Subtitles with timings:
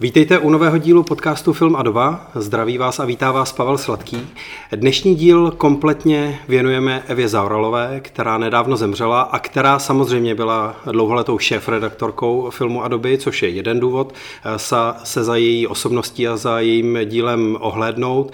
[0.00, 2.30] Vítejte u nového dílu podcastu Film a doba.
[2.34, 4.26] Zdraví vás a vítá vás Pavel Sladký.
[4.72, 12.50] Dnešní díl kompletně věnujeme Evě Zauralové, která nedávno zemřela a která samozřejmě byla dlouholetou šéf-redaktorkou
[12.50, 14.14] filmu a doby, což je jeden důvod
[15.04, 18.32] se za její osobností a za jejím dílem ohlédnout.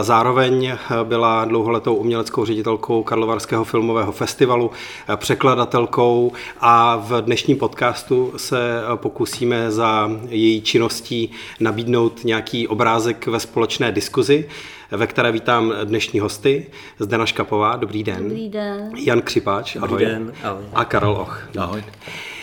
[0.00, 0.72] Zároveň
[1.04, 4.70] byla dlouholetou uměleckou ředitelkou Karlovarského filmového festivalu,
[5.16, 11.30] překladatelkou a v dnešním podcastu se pokusíme za její činnost možností
[11.60, 14.48] nabídnout nějaký obrázek ve společné diskuzi,
[14.90, 16.66] ve které vítám dnešní hosty.
[16.98, 18.28] Zdena Škapová, dobrý den.
[18.28, 18.92] Dobrý den.
[18.96, 19.88] Jan Křipáč, ahoj.
[19.88, 20.64] Dobrý den, ahoj.
[20.74, 21.48] A Karel Och.
[21.58, 21.82] Ahoj.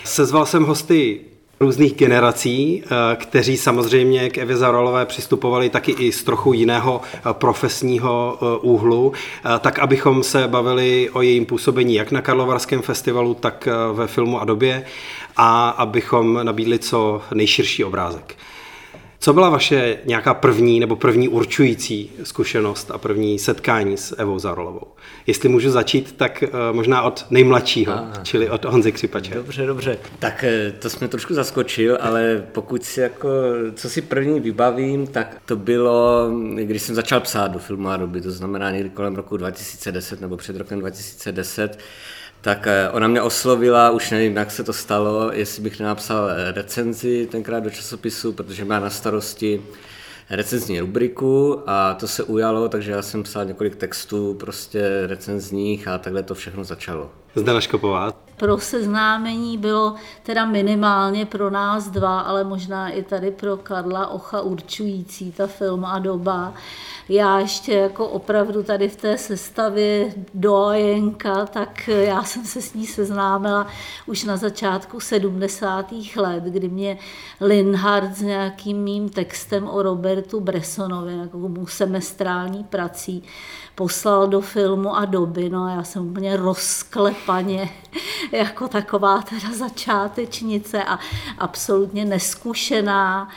[0.03, 1.20] Sezval jsem hosty
[1.59, 7.19] různých generací, eh, kteří samozřejmě k Evě Zarolové přistupovali taky i z trochu jiného eh,
[7.31, 9.13] profesního eh, úhlu,
[9.59, 14.45] tak abychom se bavili o jejím působení jak na Karlovarském festivalu, tak ve filmu a
[14.45, 14.85] době
[15.37, 18.35] a abychom nabídli co nejširší obrázek.
[19.19, 24.88] Co byla vaše nějaká první nebo první určující zkušenost a první setkání s Evou Zarolovou?
[25.27, 28.13] Jestli můžu začít, tak eh, možná od nejmladšího, Aha.
[28.23, 29.33] čili od Honzy Křipače.
[29.33, 29.97] Dobře, dobře.
[30.19, 33.29] Tak eh, to jsme trošku zaskočil, ale pokud si jako,
[33.73, 38.22] co si první vybavím, tak to bylo, když jsem začal psát do filmu a doby,
[38.22, 41.79] to znamená někdy kolem roku 2010 nebo před rokem 2010,
[42.41, 46.52] tak eh, ona mě oslovila, už nevím, jak se to stalo, jestli bych nenapsal eh,
[46.52, 49.61] recenzi tenkrát do časopisu, protože má na starosti
[50.29, 55.97] recenzní rubriku a to se ujalo, takže já jsem psal několik textů prostě recenzních a
[55.97, 57.11] takhle to všechno začalo.
[57.35, 58.27] Zdena Škopová.
[58.38, 64.41] Pro seznámení bylo teda minimálně pro nás dva, ale možná i tady pro Karla Ocha
[64.41, 66.53] určující ta film a doba.
[67.09, 72.88] Já ještě jako opravdu tady v té sestavě dojenka, tak já jsem se s ní
[72.88, 73.67] seznámila
[74.05, 75.85] už na začátku 70.
[76.16, 76.97] let, kdy mě
[77.41, 83.23] Linhard s nějakým mým textem o Robertu Bressonovi, jako mu semestrální prací,
[83.78, 85.50] poslal do filmu a doby.
[85.50, 87.69] No a já jsem úplně rozklepaně
[88.31, 91.00] jako taková teda začátečnice a
[91.38, 93.29] absolutně neskušená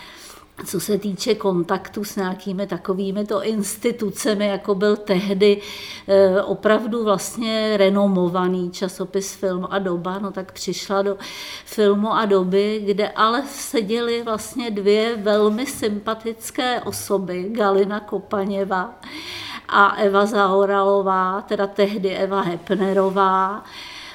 [0.66, 5.60] co se týče kontaktu s nějakými takovými to institucemi, jako byl tehdy
[6.09, 11.16] eh, opravdu vlastně renomovaný časopis Film a doba, no tak přišla do
[11.64, 19.00] filmu a doby, kde ale seděly vlastně dvě velmi sympatické osoby, Galina Kopaněva
[19.70, 23.64] a Eva Zahoralová, teda tehdy Eva Hepnerová,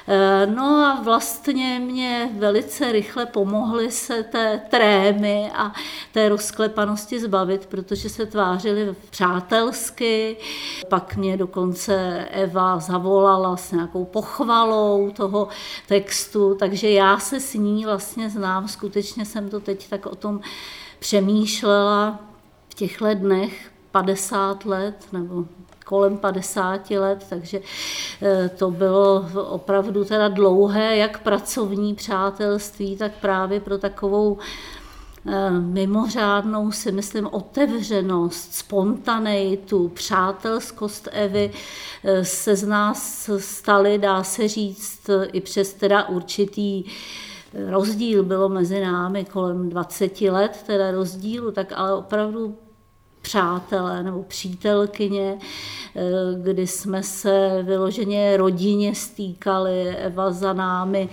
[0.08, 5.72] Eh, no a vlastně mě velice rychle pomohly se té trémy a
[6.12, 10.36] té rozklepanosti zbavit, protože se tvářili přátelsky.
[10.88, 15.48] Pak mě dokonce Eva zavolala s nějakou pochvalou toho
[15.88, 20.40] textu, takže já se s ní vlastně znám, skutečně jsem to teď tak o tom
[20.98, 22.18] přemýšlela
[22.68, 25.44] v těchto dnech 50 let nebo
[25.86, 27.60] kolem 50 let, takže
[28.22, 34.38] eh, to bylo opravdu teda dlouhé, jak pracovní přátelství, tak právě pro takovou
[35.26, 41.50] eh, mimořádnou si myslím otevřenost, spontaneitu, přátelskost Evy
[42.04, 46.84] eh, se z nás stali, dá se říct, i přes teda určitý
[47.68, 52.56] rozdíl bylo mezi námi kolem 20 let, teda rozdílu, tak ale opravdu
[53.26, 55.38] přátelé nebo přítelkyně,
[55.96, 56.00] eh,
[56.42, 59.88] kdy jsme se vyloženě rodině stýkali.
[59.88, 61.08] Eva za námi,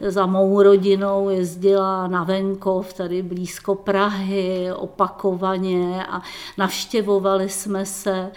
[0.00, 6.22] za mou rodinou jezdila na venkov, tady blízko Prahy, opakovaně a
[6.58, 8.30] navštěvovali jsme se.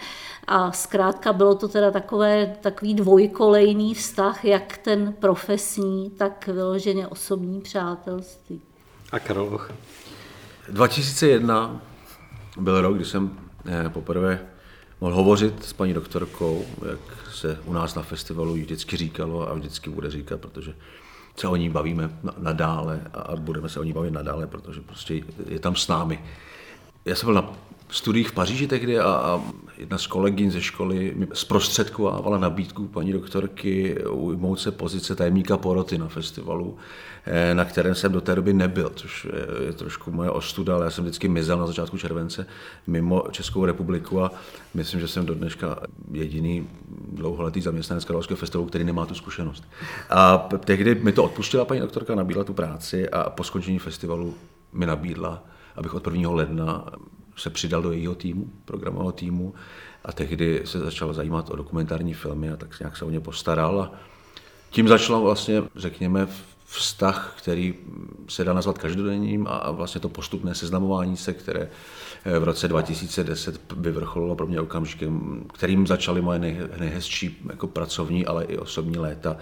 [0.46, 7.60] A zkrátka bylo to teda takové, takový dvojkolejný vztah, jak ten profesní, tak vyloženě osobní
[7.60, 8.60] přátelství.
[9.12, 9.60] A Karol
[10.68, 11.91] 2001
[12.60, 13.30] byl rok, kdy jsem
[13.66, 14.40] eh, poprvé
[15.00, 16.98] mohl hovořit s paní doktorkou, jak
[17.34, 20.74] se u nás na festivalu vždycky říkalo a vždycky bude říkat, protože
[21.36, 25.58] se o ní bavíme nadále a budeme se o ní bavit nadále, protože prostě je
[25.58, 26.24] tam s námi.
[27.04, 27.52] Já jsem byl na
[27.92, 29.42] studiích v Paříži tehdy a, a
[29.78, 35.98] jedna z kolegyň ze školy mi zprostředkovávala nabídku paní doktorky ujmout se pozice tajemníka poroty
[35.98, 36.76] na festivalu,
[37.24, 39.26] eh, na kterém jsem do té doby nebyl, což
[39.66, 42.46] je trošku moje ostuda, ale já jsem vždycky mizel na začátku července
[42.86, 44.30] mimo Českou republiku a
[44.74, 45.78] myslím, že jsem do dneška
[46.12, 46.68] jediný
[47.12, 49.64] dlouholetý zaměstnanec Karlovského festivalu, který nemá tu zkušenost.
[50.10, 54.34] A tehdy mi to odpustila paní doktorka, nabídla tu práci a po skončení festivalu
[54.72, 55.44] mi nabídla,
[55.76, 56.30] abych od 1.
[56.30, 56.84] ledna
[57.36, 59.54] se přidal do jejího týmu, programového týmu.
[60.04, 63.80] A tehdy se začal zajímat o dokumentární filmy a tak nějak se o ně postaral.
[63.80, 63.92] A
[64.70, 66.28] tím začala vlastně, řekněme,
[66.72, 67.74] vztah, který
[68.28, 71.68] se dá nazvat každodenním a vlastně to postupné seznamování se, které
[72.24, 76.38] eh, v roce 2010 vyvrcholilo pro mě okamžikem, kterým začaly moje
[76.78, 79.36] nejhezčí jako pracovní, ale i osobní léta,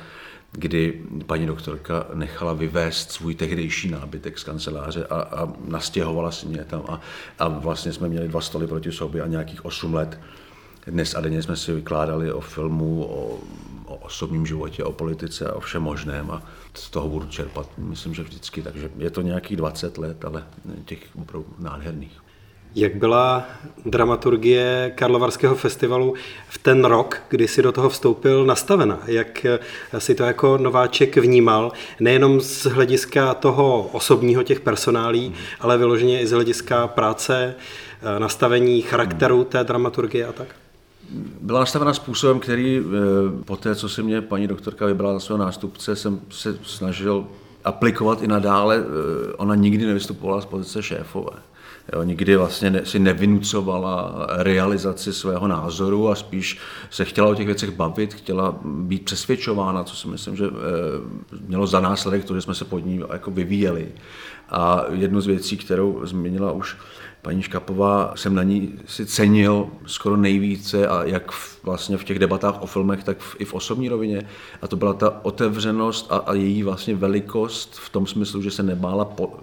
[0.53, 6.65] kdy paní doktorka nechala vyvést svůj tehdejší nábytek z kanceláře a, a nastěhovala si mě
[6.65, 7.01] tam a,
[7.39, 10.21] a vlastně jsme měli dva stoly proti sobě a nějakých osm let
[10.87, 13.39] dnes a denně jsme si vykládali o filmu, o,
[13.85, 16.43] o osobním životě, o politice a o všem možném a
[16.75, 18.63] z toho budu čerpat, myslím, že vždycky.
[18.63, 20.47] Takže je to nějakých 20 let, ale
[20.85, 22.21] těch opravdu nádherných.
[22.75, 23.45] Jak byla
[23.87, 26.15] dramaturgie Karlovarského festivalu
[26.49, 28.99] v ten rok, kdy si do toho vstoupil, nastavena?
[29.07, 29.47] Jak
[29.99, 35.35] si to jako nováček vnímal, nejenom z hlediska toho osobního těch personálí, hmm.
[35.61, 37.55] ale vyloženě i z hlediska práce,
[38.19, 40.47] nastavení charakteru té dramaturgie a tak?
[41.41, 45.39] byla nastavena způsobem, který eh, po té, co si mě paní doktorka vybrala za svého
[45.39, 47.27] nástupce, jsem se snažil
[47.65, 48.77] aplikovat i nadále.
[48.79, 51.33] Eh, ona nikdy nevystupovala z pozice šéfové.
[51.93, 56.59] Jo, nikdy vlastně si nevynucovala realizaci svého názoru a spíš
[56.91, 60.51] se chtěla o těch věcech bavit, chtěla být přesvědčována, co si myslím, že eh,
[61.47, 63.89] mělo za následek to, že jsme se pod ní jako vyvíjeli.
[64.51, 66.77] A jednu z věcí, kterou zmínila už
[67.23, 72.19] paní Škapová, jsem na ní si cenil skoro nejvíce a jak v, vlastně v těch
[72.19, 74.23] debatách o filmech, tak v, i v osobní rovině.
[74.63, 78.63] A to byla ta otevřenost a, a její vlastně velikost v tom smyslu, že se
[78.63, 79.39] nebála po,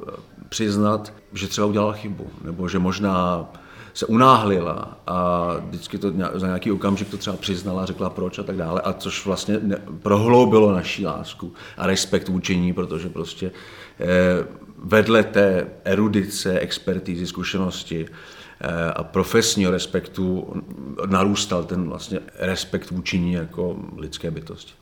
[0.50, 3.50] přiznat, že třeba udělala chybu, nebo že možná
[3.98, 8.56] se unáhlila a vždycky to za nějaký okamžik to třeba přiznala, řekla proč a tak
[8.56, 9.60] dále, a což vlastně
[10.02, 13.52] prohloubilo naší lásku a respekt vůči ní, protože prostě
[14.00, 14.06] eh,
[14.84, 20.54] vedle té erudice, expertízy, zkušenosti eh, a profesního respektu
[21.06, 24.74] narůstal ten vlastně respekt vůči ní jako lidské bytosti.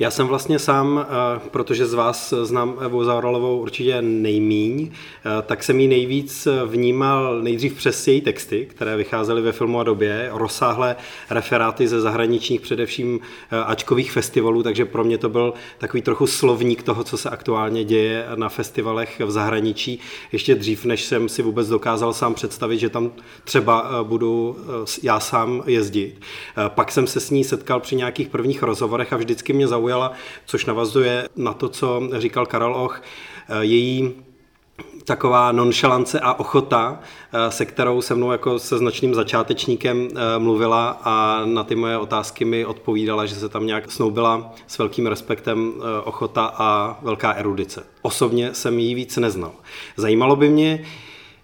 [0.00, 5.62] Já jsem vlastně sám, eh, protože z vás znám Evu Zauralovou určitě nejmíň, eh, tak
[5.62, 10.96] jsem ji nejvíc vnímal nejdřív přes její texty, které vycházely ve filmu a době, rozsáhlé
[11.30, 13.20] referáty ze zahraničních, především
[13.50, 17.84] eh, ačkových festivalů, takže pro mě to byl takový trochu slovník toho, co se aktuálně
[17.84, 20.00] děje na festivalech v zahraničí,
[20.32, 23.12] ještě dřív, než jsem si vůbec dokázal sám představit, že tam
[23.44, 24.56] třeba budu
[25.02, 26.20] já sám jezdit.
[26.68, 30.12] Pak jsem se s ní setkal při nějakých prvních rozhovorech a vždycky mě zaujalo, zaujala,
[30.46, 33.02] což navazuje na to, co říkal Karel Och,
[33.48, 34.12] eh, její
[35.04, 41.00] taková nonšalance a ochota, eh, se kterou se mnou jako se značným začátečníkem eh, mluvila
[41.04, 45.72] a na ty moje otázky mi odpovídala, že se tam nějak snoubila s velkým respektem
[46.04, 47.84] ochota a velká erudice.
[48.02, 49.52] Osobně jsem ji víc neznal.
[49.96, 50.84] Zajímalo by mě,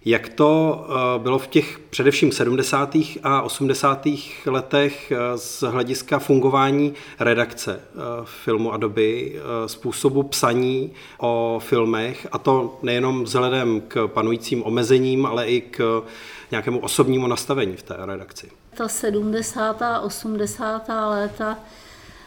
[0.07, 2.97] jak to eh, bylo v těch především 70.
[3.23, 4.07] a 80.
[4.47, 12.39] letech eh, z hlediska fungování redakce eh, filmu a doby, způsobu psaní o filmech, a
[12.39, 16.03] to nejenom vzhledem k panujícím omezením, ale i k
[16.51, 18.51] nějakému osobnímu nastavení v té redakci?
[18.75, 19.83] Ta 70.
[19.83, 20.89] a 80.
[20.89, 21.59] léta,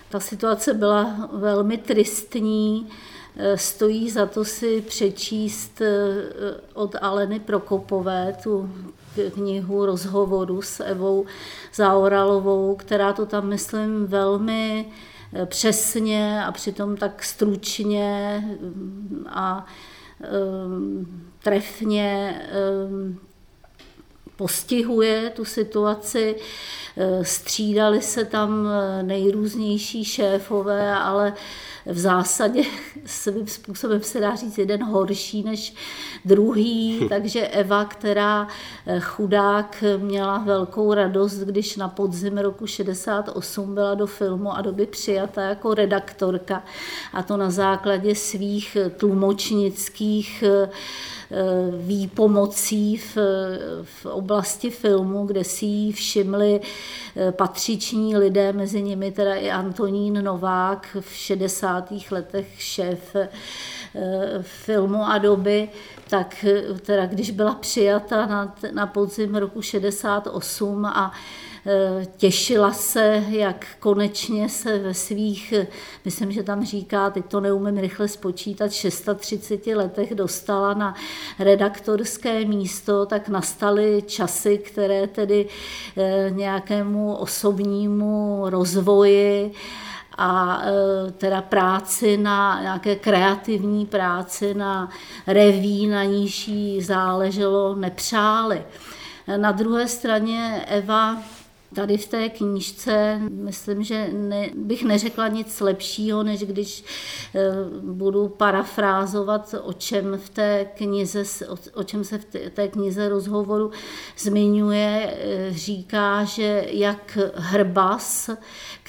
[0.10, 2.90] ta situace byla velmi tristní
[3.56, 5.92] stojí za to si přečíst eh,
[6.74, 8.72] od Aleny Prokopové tu
[9.34, 11.26] knihu rozhovoru s Evou
[11.74, 14.92] Zaoralovou, která to tam, myslím, velmi
[15.34, 19.66] eh, přesně a přitom tak stručně mm, a
[21.44, 22.42] trefně
[24.36, 26.36] postihuje tu situaci.
[27.22, 28.70] Střídali se tam
[29.02, 31.34] nejrůznější šéfové, ale
[31.92, 32.64] v zásadě
[33.06, 35.74] svým způsobem se dá říct jeden horší než
[36.26, 38.48] druhý, takže Eva, která
[38.86, 44.86] eh, chudák měla velkou radost, když na podzim roku 68 byla do filmu a doby
[44.86, 46.64] přijata jako redaktorka.
[47.14, 50.70] A to na základě svých tlumočnických Eh,
[51.80, 53.18] výpomocí v,
[53.84, 56.62] v oblasti filmu, kde si ji všimli
[57.16, 61.94] eh, patřiční lidé, mezi nimi teda i Antonín Novák v 60.
[62.12, 63.30] letech šéf eh,
[64.42, 65.70] filmu a doby,
[66.10, 66.46] tak
[66.82, 71.14] teda když byla přijata na, na podzim roku 68 a Eh,
[72.18, 75.54] těšila se, jak konečně se ve svých,
[76.06, 80.96] myslím, že tam říká, teď to neumím rychle spočítat, 630 letech dostala na
[81.40, 85.48] redaktorské místo, tak nastaly časy, které tedy
[85.98, 89.52] eh, nějakému osobnímu rozvoji
[90.18, 94.90] a eh, teda práci na nějaké kreativní práci na
[95.28, 98.64] reví, na níž jí záleželo, nepřáli.
[99.38, 101.18] Na druhé straně Eva
[101.76, 106.84] Tady v té knížce myslím, že ne, bych neřekla nic lepšího, než když
[107.36, 107.40] e,
[107.82, 111.24] budu parafrázovat, o čem v té knize,
[111.74, 113.72] o, čem se v té knize rozhovoru
[114.18, 115.18] zmiňuje.
[115.20, 118.30] E, říká, že jak Hrbas,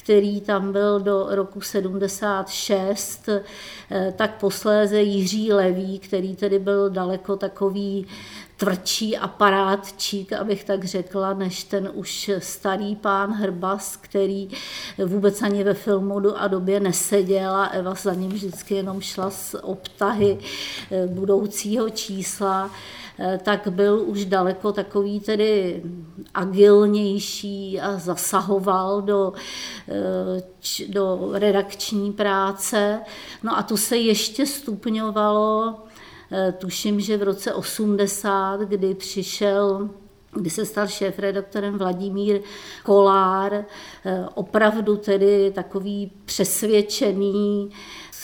[0.03, 3.43] který tam byl do roku 76, eh,
[4.17, 8.07] tak posléze Jiří Levý, který tedy byl daleko takový
[8.61, 14.49] tvrdší aparátčík, abych tak řekla, než ten už starý pán Hrbas, který
[15.05, 19.55] vůbec ani ve filmu a době neseděl a Eva za ním vždycky jenom šla z
[19.63, 20.39] obtahy
[20.91, 22.71] eh, budoucího čísla.
[23.19, 25.83] Eh, tak byl už daleko takový tedy
[26.35, 29.33] agilnější a zasahoval do,
[29.89, 30.43] eh,
[30.89, 33.01] do redakční práce.
[33.43, 35.75] No a tu se ještě stupňovalo,
[36.59, 39.91] tuším, že v roce 80, kdy přišel
[40.33, 42.41] kdy se stal šéf-redaktorem Vladimír
[42.85, 43.65] Kolár,
[44.35, 47.71] opravdu tedy takový přesvědčený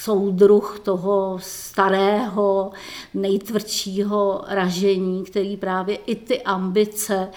[0.06, 2.70] soudruh toho starého,
[3.14, 7.28] nejtvrdšího ražení, který právě i ty ambice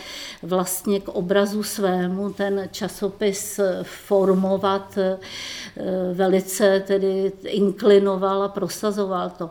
[0.44, 5.18] vlastně k obrazu svému ten časopis formovat eh,
[6.14, 9.50] velice tedy inklinoval a prosazoval to.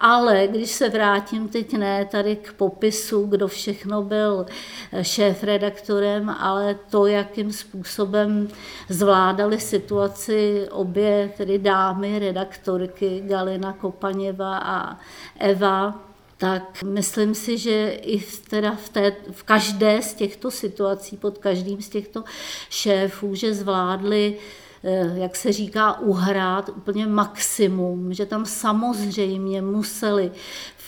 [0.00, 4.46] Ale když se vrátím teď ne tady k popisu, kdo všechno byl
[5.02, 8.48] šéf-redaktorem, ale to, jakým způsobem
[8.88, 12.59] zvládali situaci obě tedy dámy redaktorky
[13.20, 14.98] Galina Kopaněva a
[15.38, 16.00] Eva,
[16.36, 21.38] tak myslím si, že i v, teda v, té, v každé z těchto situací, pod
[21.38, 22.24] každým z těchto
[22.70, 24.38] šéfů, že zvládli
[24.84, 30.30] Eh, jak se říká, uhrát úplně maximum, že tam samozřejmě museli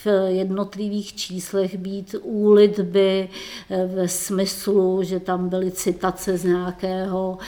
[0.05, 3.29] v jednotlivých číslech být úlitby
[3.71, 7.39] eh, ve smyslu, že tam byly citace z nějakého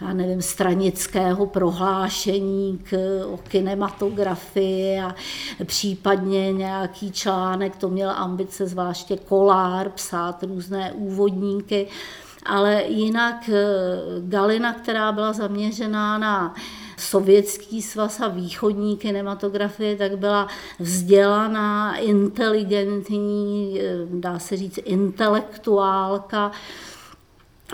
[0.00, 5.14] já nevím, stranického prohlášení k, o kinematografii a
[5.64, 11.88] případně nějaký článek, to měl ambice zvláště Kolár psát různé úvodníky
[12.44, 13.62] ale jinak eh,
[14.20, 16.54] Galina, která byla zaměřená na
[16.96, 20.48] sovětský svaz a východní kinematografie, tak byla
[20.78, 26.52] vzdělaná, inteligentní, eh, dá se říct, intelektuálka,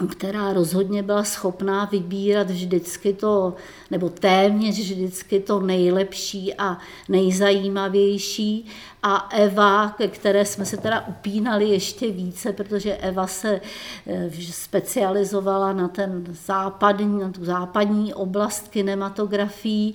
[0.09, 3.55] která rozhodně byla schopná vybírat vždycky to,
[3.91, 6.79] nebo téměř vždycky to nejlepší a
[7.09, 8.67] nejzajímavější.
[9.03, 13.61] A Eva, ke které jsme se teda upínali ještě více, protože Eva se
[14.07, 19.93] eh, specializovala na ten západní, na tu západní oblast kinematografii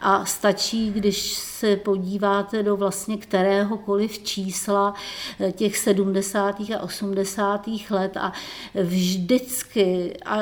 [0.00, 4.94] a stačí, když se podíváte do vlastně kteréhokoliv čísla
[5.40, 6.60] eh, těch 70.
[6.60, 7.68] a 80.
[7.90, 8.32] let a
[8.74, 10.38] vždycky a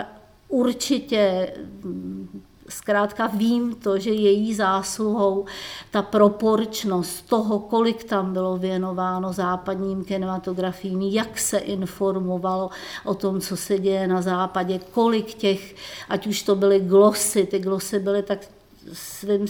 [0.49, 1.53] určitě
[1.85, 2.43] mm,
[2.77, 5.45] Zkrátka vím to, že její zásluhou
[5.91, 12.71] ta proporčnost toho, kolik tam bylo věnováno západním kinematografím, jak se informovalo
[13.05, 15.75] o tom, co se děje na západě, kolik těch,
[16.09, 18.39] ať už to byly glosy, ty glosy byly tak
[18.93, 19.47] svým,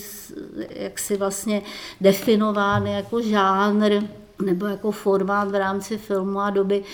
[0.71, 1.63] jak si vlastně
[2.01, 4.03] definovány jako žánr,
[4.43, 6.85] nebo jako formát v rámci filmu a doby,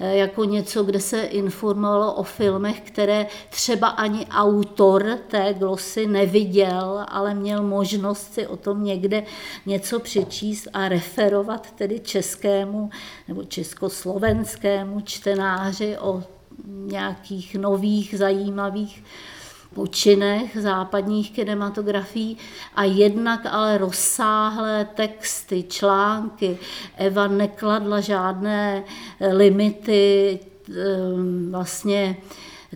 [0.00, 7.04] eh, jako něco, kde se informovalo o filmech, které třeba ani autor té glosy neviděl,
[7.08, 9.22] ale měl možnost si o tom někde
[9.66, 12.90] něco přečíst a referovat tedy českému
[13.28, 16.22] nebo československému čtenáři o
[16.66, 19.04] nějakých nových, zajímavých
[19.78, 22.36] počinech západních kinematografií
[22.74, 26.58] a jednak ale rozsáhlé texty, články.
[26.96, 28.84] Eva nekladla žádné
[29.20, 30.38] limity
[31.50, 32.16] vlastně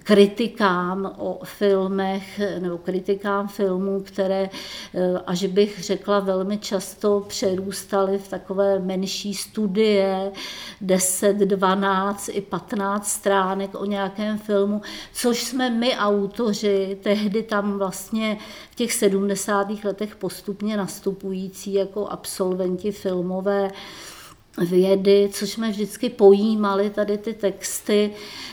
[0.03, 4.51] kritikám o filmech nebo kritikám filmů, které,
[4.95, 10.33] eh, až bych řekla, velmi často přerůstaly v takové menší studie,
[10.81, 14.83] 10, 12 i 15 stránek o nějakém filmu,
[15.13, 18.39] což jsme my autoři tehdy tam vlastně
[18.71, 19.85] v těch 70.
[19.85, 23.71] letech postupně nastupující jako absolventi filmové
[24.59, 28.11] vědy, což jsme vždycky pojímali tady ty texty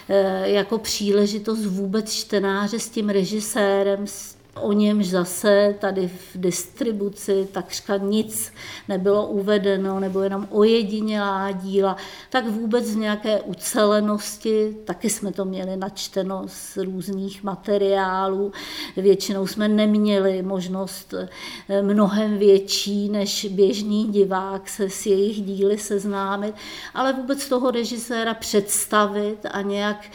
[0.09, 7.47] eh, jako příležitost vůbec čtenáře s tím režisérem, s o němž zase tady v distribuci
[7.51, 8.53] takřka nic
[8.87, 11.97] nebylo uvedeno, nebo jenom ojedinělá díla,
[12.29, 18.51] tak vůbec v nějaké ucelenosti, taky jsme to měli načteno z různých materiálů,
[18.97, 26.55] většinou jsme neměli možnost eh, mnohem větší než běžný divák se s jejich díly seznámit,
[26.93, 30.05] ale vůbec toho režiséra představit a nějak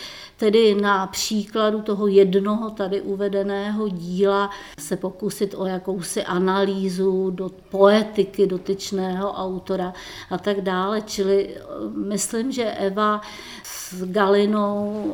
[0.45, 8.47] tedy na příkladu toho jednoho tady uvedeného díla se pokusit o jakousi analýzu do poetiky
[8.47, 9.93] dotyčného autora
[10.31, 11.01] a tak dále.
[11.01, 11.61] Čili eh,
[11.97, 13.21] myslím, že Eva
[13.63, 15.13] s Galinou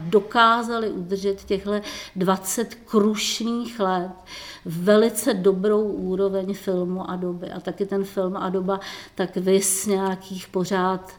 [0.00, 1.80] dokázali udržet těchto
[2.16, 4.12] 20 krušných let
[4.64, 7.50] velice dobrou úroveň filmu a doby.
[7.50, 8.80] A taky ten film a doba
[9.14, 11.12] tak vys nějakých pořád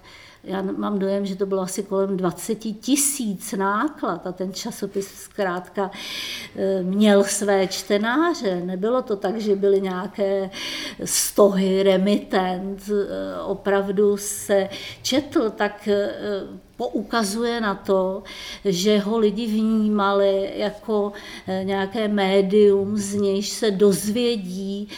[0.44, 5.92] já mám dojem, že to bylo asi kolem 20 tisíc náklad a ten časopis zkrátka
[6.56, 8.62] e, měl své čtenáře.
[8.66, 10.50] Nebylo to tak, že byly nějaké
[11.06, 14.70] stohy, remitent, e, opravdu se
[15.02, 16.14] četl, tak e,
[16.78, 18.24] poukazuje na to,
[18.66, 21.14] že ho lidi vnímali jako
[21.64, 24.90] nějaké médium, z nějž se dozvědí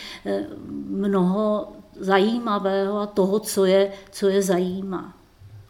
[0.87, 1.67] mnoho
[1.99, 5.25] zajímavého a toho, co je, co je zajímá.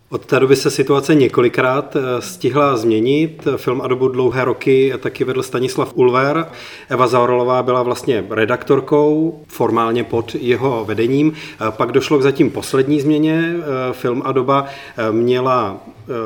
[0.09, 3.47] Od té doby se situace několikrát eh, stihla změnit.
[3.55, 6.45] Film a dobu dlouhé roky taky vedl Stanislav Ulver.
[6.89, 11.33] Eva Zaorolová byla vlastně redaktorkou, formálně pod jeho vedením.
[11.69, 13.55] Pak došlo k zatím poslední změně.
[13.59, 14.65] Eh, film a doba
[14.97, 15.77] eh, měla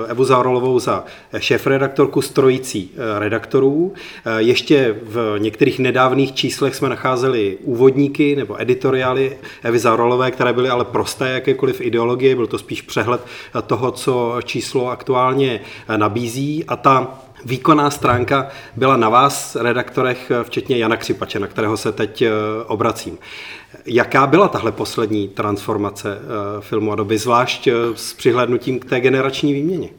[0.08, 1.04] Evu Zaorolovou za
[1.38, 3.94] šéf-redaktorku strojící redaktorů.
[4.38, 10.86] Ještě v některých nedávných číslech jsme nacházeli úvodníky nebo editoriály Evy Zaorolové, které byly ale
[10.86, 13.22] prosté jakékoliv ideologie, byl to spíš přehled
[13.68, 15.62] toho, co číslo aktuálně
[15.98, 21.92] nabízí a ta Výkonná stránka byla na vás, redaktorech, včetně Jana Křipače, na kterého se
[21.92, 22.32] teď eh,
[22.68, 23.18] obracím.
[23.86, 29.00] Jaká byla tahle poslední transformace eh, filmu a doby, zvlášť eh, s přihlédnutím k té
[29.00, 29.90] generační výměně?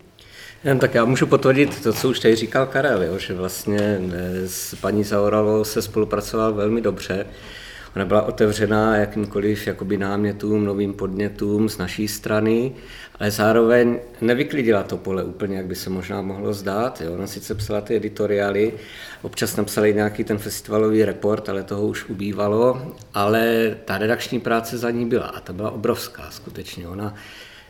[0.65, 4.01] Jen tak já můžu potvrdit to, co už tady říkal Karel, jo, že vlastně
[4.47, 7.27] s paní Zauralovou se spolupracoval velmi dobře.
[7.97, 12.73] Ona byla otevřená jakýmkoliv jakoby námětům, novým podnětům z naší strany,
[13.21, 17.01] ale zároveň nevyklidila to pole úplně, jak by se možná mohlo zdát.
[17.01, 17.13] Jo.
[17.13, 18.73] Ona sice psala ty editoriály,
[19.23, 24.91] občas napsali nějaký ten festivalový report, ale toho už ubývalo, ale ta redakční práce za
[24.91, 26.89] ní byla a ta byla obrovská skutečně.
[26.89, 27.15] Ona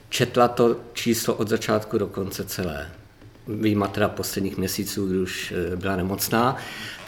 [0.09, 2.89] četla to číslo od začátku do konce celé
[3.49, 6.57] výjima teda posledních měsíců, kdy už eh, byla nemocná.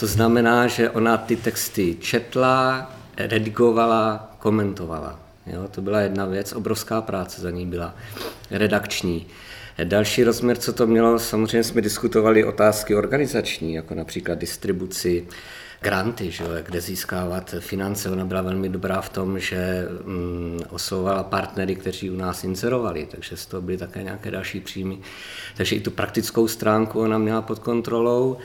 [0.00, 5.21] To znamená, že ona ty texty četla, redigovala, komentovala.
[5.46, 7.94] Jo, to byla jedna věc, obrovská práce za ní byla,
[8.50, 9.26] redakční.
[9.84, 15.26] Další rozměr, co to mělo, samozřejmě jsme diskutovali otázky organizační, jako například distribuci,
[15.82, 18.10] granty, že, kde získávat finance.
[18.10, 23.36] Ona byla velmi dobrá v tom, že mm, oslovovala partnery, kteří u nás inzerovali, takže
[23.36, 24.98] z toho byly také nějaké další příjmy.
[25.56, 28.36] Takže i tu praktickou stránku ona měla pod kontrolou.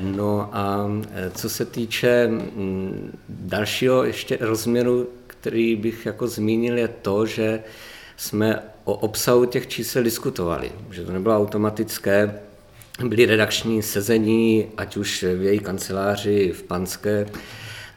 [0.00, 5.08] No a e, co se týče mm, dalšího ještě rozměru,
[5.46, 7.62] který bych jako zmínil, je to, že
[8.16, 12.40] jsme o obsahu těch čísel diskutovali, že to nebylo automatické,
[13.04, 17.26] byly redakční sezení, ať už v její kanceláři v Panské,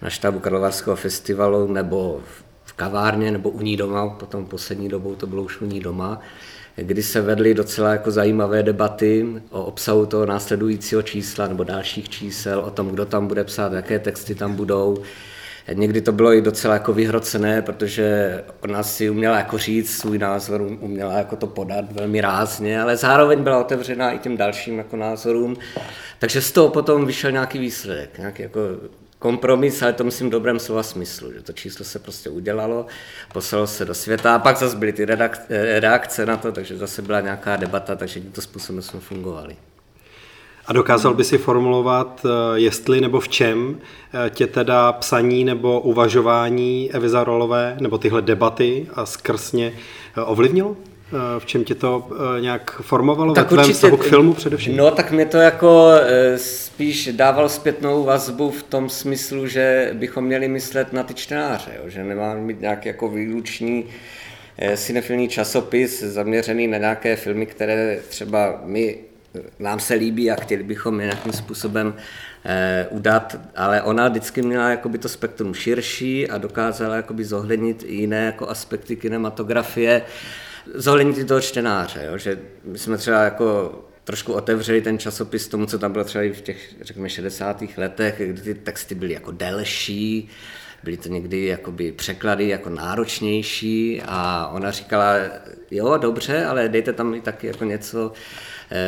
[0.01, 2.21] na štábu Karlovarského festivalu, nebo
[2.65, 6.21] v kavárně, nebo u ní doma, potom poslední dobou to bylo už u ní doma,
[6.75, 12.59] kdy se vedly docela jako zajímavé debaty o obsahu toho následujícího čísla nebo dalších čísel,
[12.59, 15.03] o tom, kdo tam bude psát, jaké texty tam budou.
[15.73, 20.61] Někdy to bylo i docela jako vyhrocené, protože ona si uměla jako říct svůj názor,
[20.61, 25.57] uměla jako to podat velmi rázně, ale zároveň byla otevřená i těm dalším jako názorům.
[26.19, 28.59] Takže z toho potom vyšel nějaký výsledek, nějaký jako
[29.19, 32.85] kompromis, ale to myslím v dobrém slova smyslu, že to číslo se prostě udělalo,
[33.33, 35.05] poslalo se do světa a pak zase byly ty
[35.79, 39.55] reakce na to, takže zase byla nějaká debata, takže tímto způsobem jsme fungovali.
[40.65, 43.77] A dokázal by si formulovat, eh, jestli nebo v čem
[44.13, 49.73] eh, tě teda psaní nebo uvažování Evy Zarolové nebo tyhle debaty a skrsně
[50.17, 50.75] eh, ovlivnilo?
[51.39, 52.07] V čem tě to
[52.39, 54.77] nějak formovalo tak ve tvém vztahu k filmu především?
[54.77, 55.91] No tak mě to jako
[56.35, 61.89] spíš dával zpětnou vazbu v tom smyslu, že bychom měli myslet na ty čtenáře, jo?
[61.89, 63.85] že nemáme mít nějaký jako výlučný
[64.75, 68.97] cinefilní časopis zaměřený na nějaké filmy, které třeba my
[69.59, 71.93] nám se líbí a chtěli bychom je nějakým způsobem
[72.45, 77.95] eh, udat, ale ona vždycky měla jakoby to spektrum širší a dokázala jakoby zohlednit i
[77.95, 80.01] jiné jako aspekty kinematografie,
[80.73, 82.17] zohlednit i toho čtenáře, jo?
[82.17, 86.29] že my jsme třeba jako trošku otevřeli ten časopis tomu, co tam bylo třeba i
[86.29, 87.63] v těch, řekněme, 60.
[87.77, 90.29] letech, kdy ty texty byly jako delší,
[90.83, 95.15] byly to někdy jakoby překlady jako náročnější a ona říkala,
[95.71, 98.11] jo, dobře, ale dejte tam i taky jako něco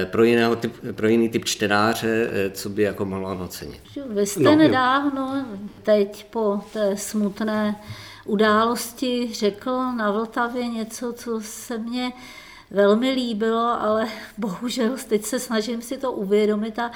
[0.06, 3.82] pro, jiného typ, pro jiný typ čtenáře, eh, co by jako mohlo on ocenit.
[4.10, 5.46] Vy jste no, nedávno,
[5.84, 7.76] teď po té smutné
[8.26, 12.12] události řekl na Vltavě něco, co se mně
[12.72, 16.92] velmi líbilo, ale bohužel teď se snažím si to uvědomit a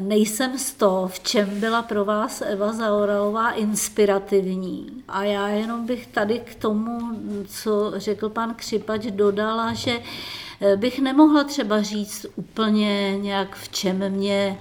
[0.00, 5.02] nejsem z toho, v čem byla pro vás Eva Zaoralová inspirativní.
[5.08, 7.00] A já jenom bych tady k tomu,
[7.46, 10.00] co řekl pan Křipač, dodala, že
[10.76, 14.58] bych nemohla třeba říct úplně nějak, v čem mě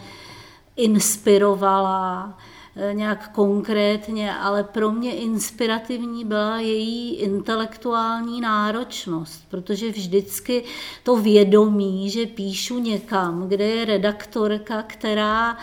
[0.76, 2.38] inspirovala,
[2.76, 10.64] Eh, nějak konkrétně, ale pro mě inspirativní byla její intelektuální náročnost, protože vždycky
[11.04, 15.58] to vědomí, že píšu někam, kde je redaktorka, která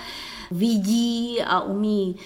[0.51, 2.17] vidí a umí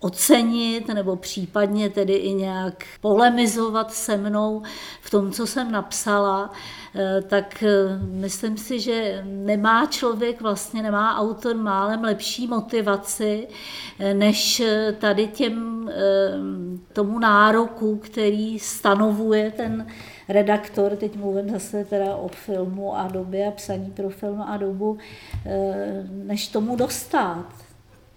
[0.00, 4.62] ocenit nebo případně tedy i nějak polemizovat se mnou
[5.00, 6.50] v tom, co jsem napsala,
[6.94, 7.68] eh, tak eh,
[8.10, 13.48] myslím si, že nemá člověk, vlastně nemá autor málem lepší motivaci,
[13.98, 14.62] eh, než
[14.98, 15.76] tady těm,
[16.92, 19.86] tomu nároku, který stanovuje ten
[20.28, 24.98] redaktor, teď mluvím zase teda o filmu a době a psaní pro film a dobu,
[26.10, 27.65] než tomu dostat.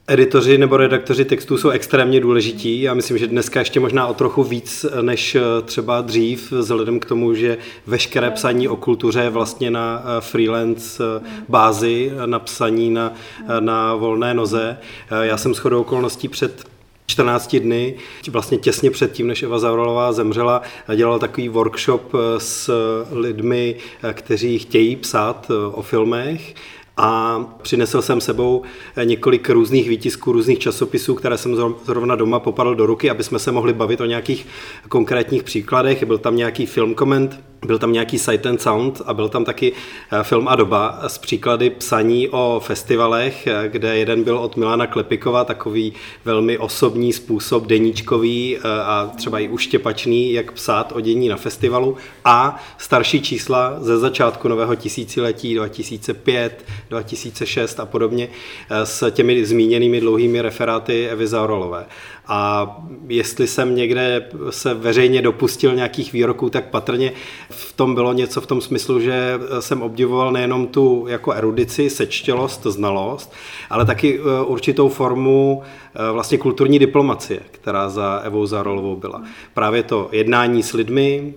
[0.10, 2.82] Editoři nebo redaktoři textů jsou extrémně důležití.
[2.82, 7.06] Já myslím, že dneska ještě možná o trochu víc než eh, třeba dřív, vzhledem k
[7.06, 12.89] tomu, že veškeré psaní o kultuře je vlastně na eh, freelance eh, bázi, na psaní
[12.89, 13.13] na,
[13.60, 14.78] na volné noze.
[15.22, 16.63] Já jsem shodou okolností před
[17.06, 17.95] 14 dny,
[18.30, 20.62] vlastně těsně předtím, než Eva Zaurolová zemřela,
[20.95, 22.74] dělal takový workshop s
[23.12, 23.76] lidmi,
[24.13, 26.54] kteří chtějí psát o filmech
[26.99, 28.62] a přinesl jsem sebou
[28.95, 33.39] eh, několik různých výtisků, různých časopisů, které jsem zrovna doma popadl do ruky, aby jsme
[33.39, 34.47] se mohli bavit o nějakých
[34.89, 36.03] konkrétních příkladech.
[36.03, 39.73] Byl tam nějaký film koment, byl tam nějaký Sight and Sound a byl tam taky
[40.12, 44.88] eh, film a doba s příklady psaní o festivalech, eh, kde jeden byl od Milana
[44.88, 45.93] Klepikova, takový
[46.25, 52.63] velmi osobní způsob, deníčkový a třeba i uštěpačný, jak psát o dění na festivalu a
[52.77, 58.28] starší čísla ze začátku nového tisíciletí 2005, 2006 a podobně
[58.69, 61.86] eh, s těmi zmíněnými dlouhými referáty Evy Zaurolové.
[62.28, 67.12] A jestli jsem někde se veřejně dopustil nějakých výroků, tak patrně
[67.49, 72.63] v tom bylo něco v tom smyslu, že jsem obdivoval nejenom tu jako erudici, sečtělost,
[72.63, 73.34] znalost,
[73.69, 79.23] ale taky eh, určitou formu eh, vlastně kulturní diplomacie, která za Evou Zarolovou byla.
[79.54, 81.34] Právě to jednání s lidmi,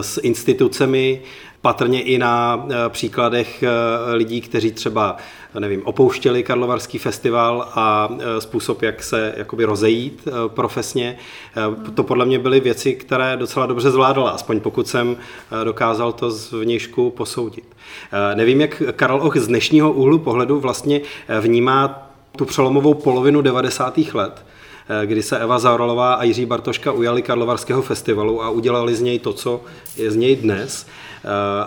[0.00, 1.22] s institucemi,
[1.62, 3.68] patrně i na eh, příkladech eh,
[4.14, 5.16] lidí, kteří třeba
[5.58, 11.16] nevím, opouštěli Karlovarský festival a eh, způsob, jak se jakoby rozejít profesně.
[11.94, 15.16] To podle mě byly věci, které docela dobře zvládala, aspoň pokud jsem
[15.64, 17.64] dokázal to z vnějšku posoudit.
[18.34, 21.00] Nevím, jak Karel Och z dnešního úhlu pohledu vlastně
[21.40, 23.98] vnímá tu přelomovou polovinu 90.
[24.14, 24.44] let,
[25.04, 29.32] kdy se Eva Zaurolová a Jiří Bartoška ujali Karlovarského festivalu a udělali z něj to,
[29.32, 29.60] co
[29.96, 30.86] je z něj dnes.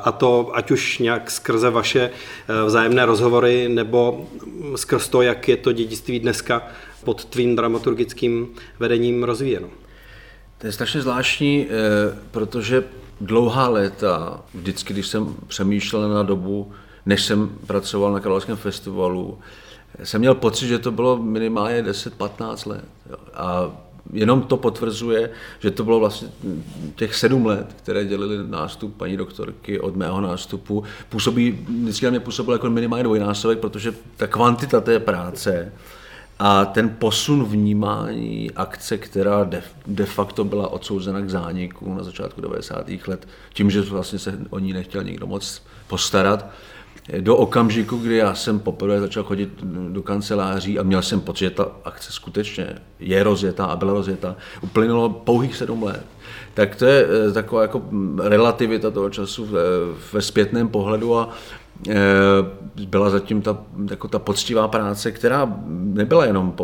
[0.04, 4.28] A to ať už nějak skrze vaše eh, vzájemné rozhovory, nebo
[4.76, 6.62] skrz to, jak je to dědictví dneska
[7.04, 8.48] pod tvým dramaturgickým
[8.80, 9.68] vedením rozvíjeno.
[10.58, 12.84] To je strašně zvláštní, eh, protože
[13.22, 16.72] dlouhá léta, vždycky, když jsem přemýšlel na dobu,
[17.06, 19.40] než jsem pracoval na Karlovském festivalu,
[20.04, 22.86] jsem měl pocit, že to bylo minimálně 10-15 let.
[23.34, 23.72] A
[24.14, 26.28] jenom to potvrzuje, že to bylo vlastně
[26.96, 32.20] těch sedm let, které dělili nástup paní doktorky od mého nástupu, působí, vždycky na mě
[32.20, 35.72] působil jako minimálně dvojnásobek, protože ta kvantita té práce
[36.40, 42.42] a ten posun vnímání akce, která de, de facto byla odsouzena k zániku na začátku
[42.42, 42.90] 90.
[43.08, 46.46] let, tím, že vlastně se o ní nechtěl nikdo moc postarat,
[47.20, 49.50] do okamžiku, kdy já jsem poprvé začal chodit
[49.90, 54.36] do kanceláří a měl jsem pocit, že ta akce skutečně je rozjetá a byla rozjetá,
[54.62, 56.06] uplynulo pouhých sedm let.
[56.54, 57.82] Tak to je eh, taková jako
[58.24, 59.48] relativita toho času
[60.14, 61.30] ve zpětném pohledu a
[61.90, 61.96] eh,
[62.88, 63.58] byla zatím ta,
[63.90, 66.64] jako ta poctivá práce, která nebyla jenom po,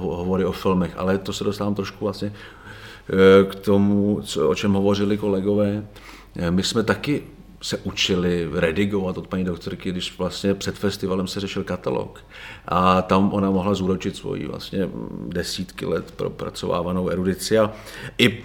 [0.00, 4.72] hovory o filmech, ale to se dostávám trošku vlastně eh, k tomu, co, o čem
[4.72, 5.84] hovořili kolegové.
[6.50, 7.22] My jsme taky
[7.62, 12.24] se učili redigovat od paní doktorky, když vlastně před festivalem se řešil katalog.
[12.68, 14.88] A tam ona mohla zúročit svoji vlastně
[15.28, 17.72] desítky let propracovávanou erudici a
[18.18, 18.42] i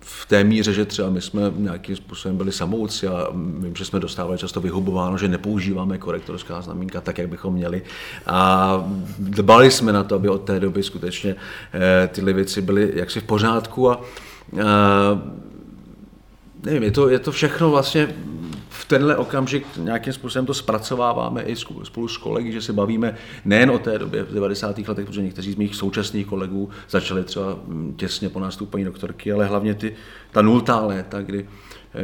[0.00, 4.00] v té míře, že třeba my jsme nějakým způsobem byli samouci a vím, že jsme
[4.00, 7.82] dostávali často vyhubováno, že nepoužíváme korektorská znamínka tak, jak bychom měli.
[8.26, 11.36] A dbali jsme na to, aby od té doby skutečně
[11.72, 14.00] eh, tyhle věci byly jaksi v pořádku a
[16.64, 18.08] nevím, je to, je to všechno vlastně
[18.68, 23.14] v tenhle okamžik nějakým způsobem to zpracováváme i spolu s kolegy, že se bavíme
[23.44, 24.78] nejen o té době v 90.
[24.78, 29.46] letech, protože někteří z mých současných kolegů začali třeba mm, těsně po nástupení doktorky, ale
[29.46, 29.96] hlavně ty,
[30.30, 31.48] ta nultá léta, kdy
[31.94, 31.98] eh,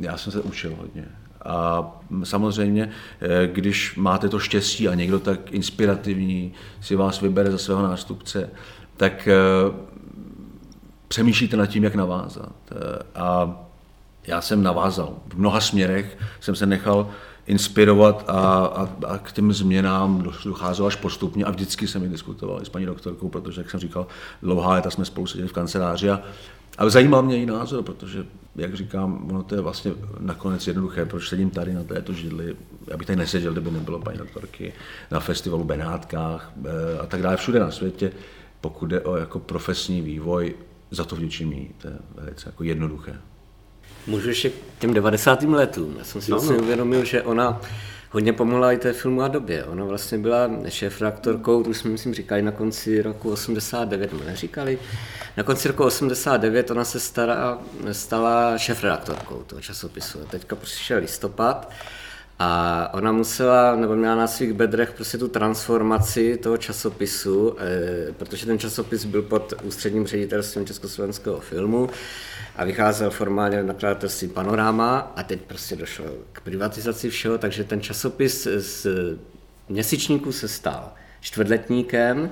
[0.00, 1.04] já jsem se učil hodně.
[1.44, 1.90] A
[2.24, 2.90] samozřejmě,
[3.20, 8.50] eh, když máte to štěstí a někdo tak inspirativní si vás vybere za svého nástupce,
[8.96, 9.34] tak eh,
[11.08, 12.52] přemýšlíte nad tím, jak navázat.
[13.14, 13.56] A
[14.26, 15.16] já jsem navázal.
[15.28, 17.10] V mnoha směrech jsem se nechal
[17.46, 22.62] inspirovat a, a, a k těm změnám docházelo až postupně a vždycky jsem je diskutoval
[22.62, 24.06] i s paní doktorkou, protože, jak jsem říkal,
[24.42, 26.22] dlouhá léta jsme spolu seděli v kanceláři a,
[26.78, 28.24] a zajímal mě její názor, protože,
[28.56, 32.56] jak říkám, ono to je vlastně nakonec jednoduché, proč sedím tady na této židli,
[32.94, 34.72] abych tady neseděl, kdyby nebylo paní doktorky,
[35.10, 38.12] na festivalu Benátkách eh, a tak dále, všude na světě,
[38.60, 40.54] pokud jde o jako profesní vývoj,
[40.90, 43.14] za to vděčím jí, to je velice jako jednoduché.
[44.06, 45.42] Můžu ještě k těm 90.
[45.42, 45.94] letům.
[45.98, 46.62] Já jsem si no, vlastně no.
[46.62, 47.60] uvědomil, že ona
[48.10, 49.64] hodně pomohla i té filmové době.
[49.64, 54.78] Ona vlastně byla šéf-redaktorkou, to už jsme myslím říkali na konci roku 89, nebo neříkali.
[55.36, 60.18] Na konci roku 89 ona se stala, stala šéf-redaktorkou toho časopisu.
[60.30, 61.70] Teďka přišel listopad
[62.38, 68.46] a ona musela, nebo měla na svých bedrech prostě tu transformaci toho časopisu, eh, protože
[68.46, 71.90] ten časopis byl pod ústředním ředitelstvím Československého filmu
[72.56, 78.48] a vycházel formálně nakladatelství Panorama a teď prostě došlo k privatizaci všeho, takže ten časopis
[78.56, 78.86] z
[79.68, 82.30] měsíčníků se stal čtvrtletníkem,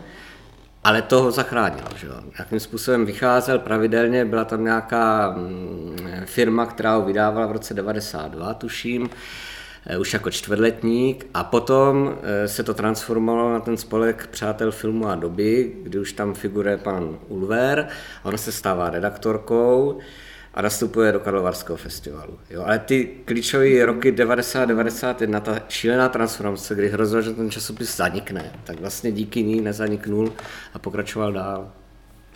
[0.84, 1.88] ale to ho zachránilo.
[1.96, 2.08] Že?
[2.38, 8.54] Jakým způsobem vycházel pravidelně, byla tam nějaká mm, firma, která ho vydávala v roce 92,
[8.54, 9.10] tuším,
[9.98, 15.14] už jako čtvrtletník a potom eh, se to transformovalo na ten spolek Přátel filmu a
[15.14, 17.88] doby, kdy už tam figuruje pan Ulver,
[18.22, 19.98] ona se stává redaktorkou
[20.54, 22.38] a nastupuje do Karlovarského festivalu.
[22.50, 28.52] Jo, ale ty klíčové roky 90-91, ta šílená transformace, kdy hrozilo, že ten časopis zanikne,
[28.64, 30.32] tak vlastně díky ní nezaniknul
[30.74, 31.72] a pokračoval dál.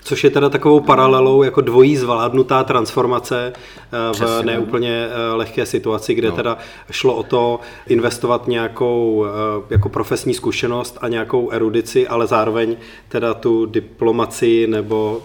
[0.03, 5.67] Což je teda takovou paralelou jako dvojí zvládnutá transformace eh, v Přesně, neúplně eh, lehké
[5.67, 6.37] situaci, kde no.
[6.37, 6.59] teda
[6.91, 9.31] šlo o to investovat nějakou eh,
[9.71, 12.77] jako profesní zkušenost a nějakou erudici, ale zároveň
[13.09, 15.23] teda tu diplomaci nebo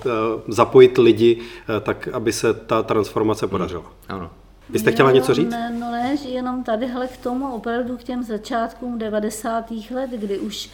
[0.47, 1.38] zapojit lidi,
[1.81, 3.83] tak aby se ta transformace podařila.
[4.09, 4.29] Ano.
[4.69, 5.49] Vy jste chtěla něco říct?
[5.49, 9.71] Ne, no ne, jenom tadyhle k tomu opravdu k těm začátkům 90.
[9.91, 10.69] let, kdy už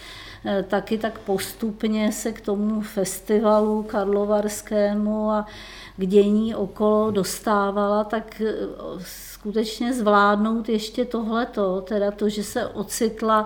[0.67, 5.45] taky tak postupně se k tomu festivalu karlovarskému a
[5.97, 8.53] k dění okolo dostávala, tak eh,
[8.99, 13.45] skutečně zvládnout ještě tohleto, teda to, že se ocitla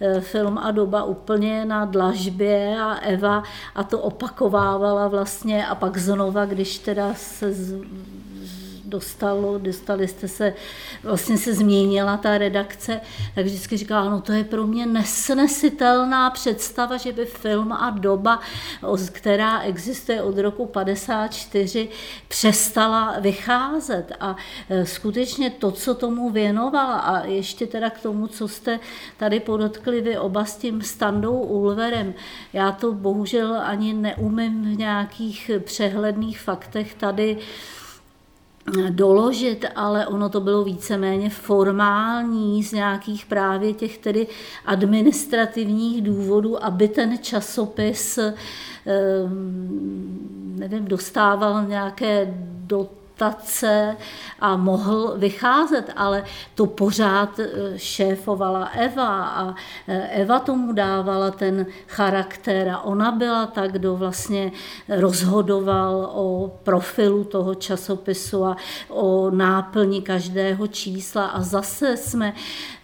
[0.00, 3.42] eh, film a doba úplně na dlažbě a Eva
[3.74, 7.54] a to opakovávala vlastně a pak znova, když teda se
[8.88, 10.54] dostalo, dostali jste se,
[11.02, 13.00] vlastně se změnila ta redakce,
[13.34, 18.40] tak vždycky říkala, no to je pro mě nesnesitelná představa, že by film a doba,
[19.12, 21.88] která existuje od roku 54,
[22.28, 24.12] přestala vycházet.
[24.20, 24.36] A
[24.68, 28.80] e, skutečně to, co tomu věnovala a ještě teda k tomu, co jste
[29.16, 32.14] tady podotkli vy oba s tím Standou Ulverem,
[32.52, 37.38] já to bohužel ani neumím v nějakých přehledných faktech tady
[38.90, 44.26] doložit, ale ono to bylo víceméně formální z nějakých právě těch tedy
[44.66, 48.34] administrativních důvodů, aby ten časopis ehm,
[50.58, 52.34] nevím, dostával nějaké
[52.66, 53.96] do adaptace
[54.40, 59.54] a mohl vycházet, ale to pořád eh, šéfovala Eva a
[59.88, 64.52] eh, Eva tomu dávala ten charakter a ona byla ta, kdo vlastně
[64.88, 68.56] rozhodoval o profilu toho časopisu a
[68.88, 71.26] o náplni každého čísla.
[71.26, 72.34] A zase jsme,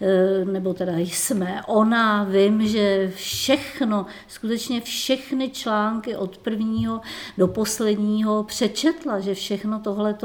[0.01, 7.01] eh, nebo teda jsme, ona, vím, že všechno, skutečně všechny články od prvního
[7.37, 10.24] do posledního přečetla, že všechno tohleto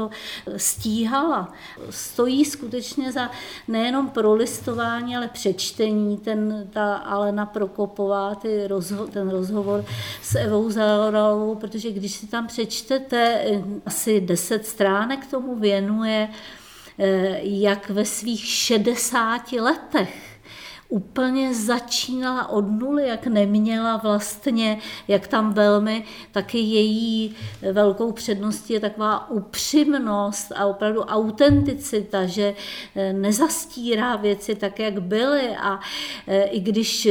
[0.57, 1.53] stíhala.
[1.89, 3.31] Stojí skutečně za
[3.67, 6.17] nejenom prolistování, ale přečtení.
[6.17, 9.85] Ten, ta Alena Prokopová, ty rozho, ten rozhovor
[10.21, 13.45] s Evou Zaoralovou, protože když si tam přečtete,
[13.85, 16.29] asi deset stránek tomu věnuje,
[16.99, 20.30] eh, jak ve svých 60 letech
[20.91, 24.77] úplně začínala od nuly, jak neměla vlastně,
[25.07, 27.35] jak tam velmi taky její
[27.71, 32.53] velkou předností je taková upřímnost a opravdu autenticita, že
[32.95, 35.55] eh, nezastírá věci tak, jak byly.
[35.57, 35.79] A
[36.27, 37.07] eh, i když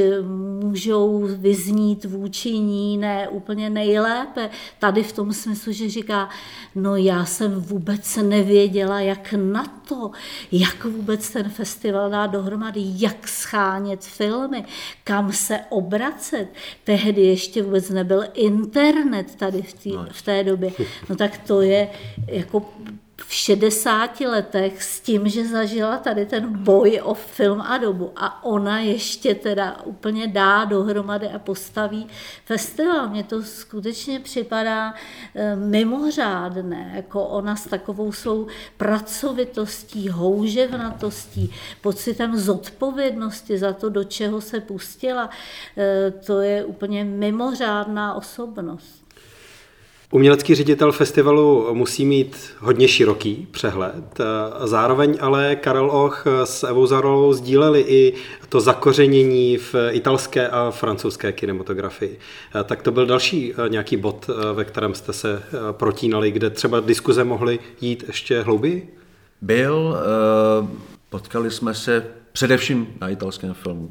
[0.62, 6.28] můžou vyznít vůči ní ne úplně nejlépe, tady v tom smyslu, že říká,
[6.74, 10.10] no já jsem vůbec nevěděla, jak na to,
[10.52, 13.28] jak vůbec ten festival dá dohromady, jak
[13.70, 14.64] schánět filmy,
[15.04, 16.48] kam se obracet.
[16.84, 20.06] Tehdy ještě vůbec nebyl internet tady v, tý, no.
[20.12, 20.70] v té době.
[21.08, 21.88] No tak to je
[22.26, 22.62] jako
[23.26, 28.44] v 60 letech s tím, že zažila tady ten boj o film a dobu a
[28.44, 32.06] ona ještě teda úplně dá dohromady a postaví
[32.44, 33.08] festival.
[33.08, 34.94] Mně to skutečně připadá
[35.34, 44.40] eh, mimořádné, jako ona s takovou svou pracovitostí, houževnatostí, pocitem zodpovědnosti za to, do čeho
[44.40, 45.30] se pustila,
[45.76, 48.99] eh, to je úplně mimořádná osobnost.
[50.12, 54.18] Umělecký ředitel festivalu musí mít hodně široký přehled.
[54.64, 58.14] Zároveň ale Karel Och s Evou Zarolovou sdíleli i
[58.48, 62.18] to zakořenění v italské a francouzské kinematografii.
[62.64, 66.50] Tak to byl další eh, nějaký bod, eh, ve kterém jste se eh, protínali, kde
[66.50, 68.96] třeba diskuze mohly jít ještě hlouběji?
[69.42, 69.96] Byl,
[71.08, 73.90] potkali jsme se především na italském filmu,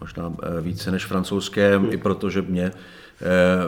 [0.00, 1.92] možná více než francouzském, hmm.
[1.92, 3.03] i protože mě Eh,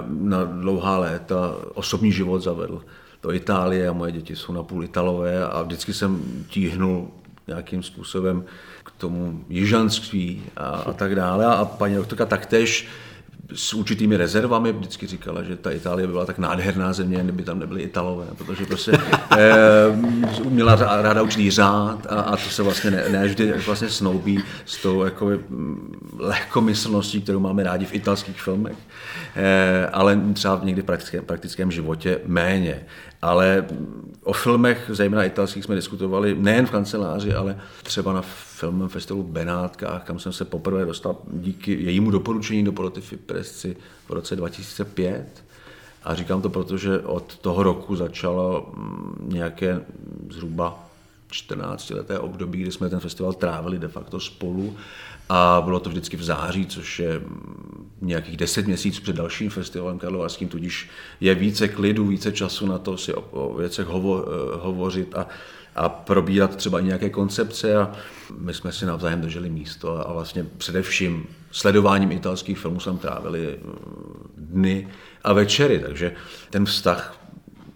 [0.09, 2.83] na dlouhá léta osobní život zavedl
[3.23, 7.09] do Itálie a moje děti jsou napůl Italové a vždycky jsem tíhnul
[7.47, 8.45] nějakým způsobem
[8.85, 11.47] k tomu jižanství a, a tak dále.
[11.47, 12.89] A paní doktorka taktéž
[13.55, 17.59] s určitými rezervami vždycky říkala, že ta Itálie by byla tak nádherná země, kdyby tam
[17.59, 18.93] nebyly Italové, protože prostě
[19.39, 19.49] eh,
[20.51, 24.83] měla ráda určitý řád a, a to se vlastně ne, ne vždy vlastně snoubí s
[24.83, 25.31] tou jako,
[26.19, 28.77] lehkomyslností, kterou máme rádi v italských filmech,
[29.37, 32.83] eh, ale třeba někdy v praktickém, praktickém životě méně.
[33.23, 33.65] Ale
[34.23, 38.23] o filmech, zejména italských, jsme diskutovali nejen v kanceláři, ale třeba na
[38.57, 43.77] filmovém festivalu v Benátkách, kam jsem se poprvé dostal díky jejímu doporučení do poroty Fipresci
[44.09, 45.45] v roce 2005.
[46.05, 49.81] A říkám to, protože od toho roku začalo mm, nějaké
[50.31, 50.89] zhruba
[51.31, 54.77] 14 leté období, kdy jsme ten festival trávili de facto spolu.
[55.29, 59.99] A bylo to vždycky v září, což je mm, nějakých 10 měsíců před dalším festivalem
[59.99, 60.91] karlovarským, tudíž
[61.21, 65.15] je více klidu, více času na to si o, o věcech hovo, eh, hovořit.
[65.15, 65.27] A
[65.77, 67.93] a probírat třeba i nějaké koncepce a
[68.39, 73.69] my jsme si navzájem drželi místo a vlastně především sledováním italských filmů jsme trávili eh,
[74.37, 74.89] dny
[75.25, 76.13] a večery, takže
[76.51, 77.21] ten vztah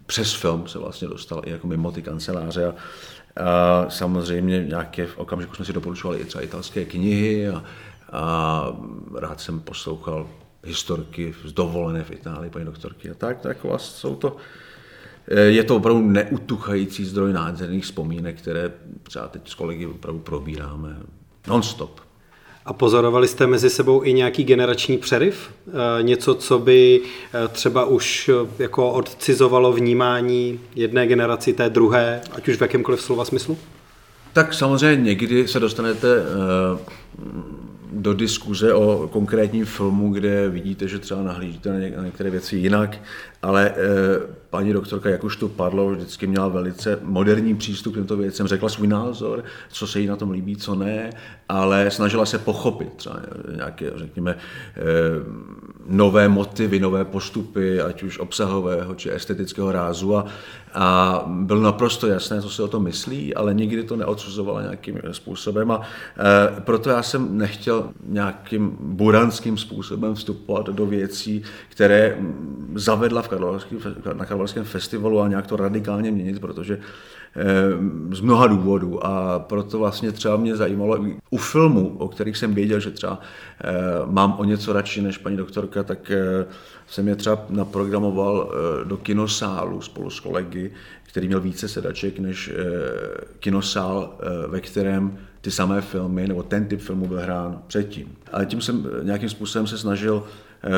[0.07, 2.75] přes film se vlastně dostal i jako mimo ty kanceláře a,
[3.37, 7.65] a samozřejmě nějaké v okamžiku jsme si doporučovali i třeba italské knihy a,
[8.13, 8.67] a
[9.15, 10.29] rád jsem poslouchal
[10.65, 14.37] historky z dovolené v Itálii, paní doktorky a tak, tak vlastně jsou to
[15.29, 20.97] je to opravdu neutuchající zdroj nádherných vzpomínek, které třeba teď s kolegy opravdu probíráme
[21.49, 22.01] non-stop.
[22.65, 25.51] A pozorovali jste mezi sebou i nějaký generační přeryv?
[25.69, 32.49] Eh, něco, co by eh, třeba už jako odcizovalo vnímání jedné generaci té druhé, ať
[32.49, 33.59] už v jakémkoliv slova smyslu?
[34.33, 36.09] Tak samozřejmě někdy se dostanete
[37.93, 42.99] do diskuze o konkrétním filmu, kde vidíte, že třeba nahlížíte na některé věci jinak,
[43.43, 43.75] ale
[44.51, 48.69] paní doktorka, jak už to padlo, vždycky měla velice moderní přístup k těmto věcem, řekla
[48.69, 51.11] svůj názor, co se jí na tom líbí, co ne,
[51.49, 53.21] ale snažila se pochopit třeba
[53.57, 54.37] nějaké, řekněme,
[54.77, 54.81] eh,
[55.87, 60.27] nové motivy, nové postupy, ať už obsahového či estetického rázu a,
[60.75, 65.71] a bylo naprosto jasné, co se o to myslí, ale nikdy to neodsuzovala nějakým způsobem
[65.71, 72.19] a e, proto já jsem nechtěl nějakým buranským způsobem vstupovat do věcí, které
[72.75, 73.29] zavedla v
[74.15, 76.79] na Karlovarském festivalu a nějak to radikálně měnit, protože
[77.37, 82.55] Eh, z mnoha důvodů a proto vlastně třeba mě zajímalo u filmů, o kterých jsem
[82.55, 83.21] věděl, že třeba
[83.65, 83.73] eh,
[84.07, 86.47] mám o něco radši než paní doktorka, tak eh,
[86.87, 92.53] jsem je třeba naprogramoval do kinosálu spolu s kolegy, který měl více sedaček než
[93.39, 98.17] kinosál, ve kterém ty samé filmy nebo ten typ filmu byl hrán předtím.
[98.33, 100.25] Ale tím jsem nějakým způsobem se snažil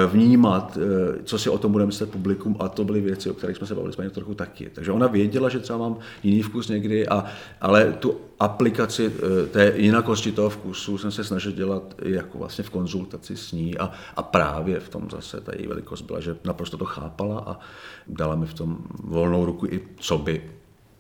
[0.07, 3.57] vnímat, eh, co si o tom bude myslet publikum a to byly věci, o kterých
[3.57, 4.71] jsme se bavili s paní trochu taky.
[4.73, 7.25] Takže ona věděla, že třeba mám jiný vkus někdy, a,
[7.61, 12.71] ale tu aplikaci eh, té jinakosti toho vkusu jsem se snažil dělat jako vlastně v
[12.71, 16.77] konzultaci s ní a, a právě v tom zase ta její velikost byla, že naprosto
[16.77, 17.59] to chápala a
[18.07, 20.51] dala mi v tom volnou ruku i co by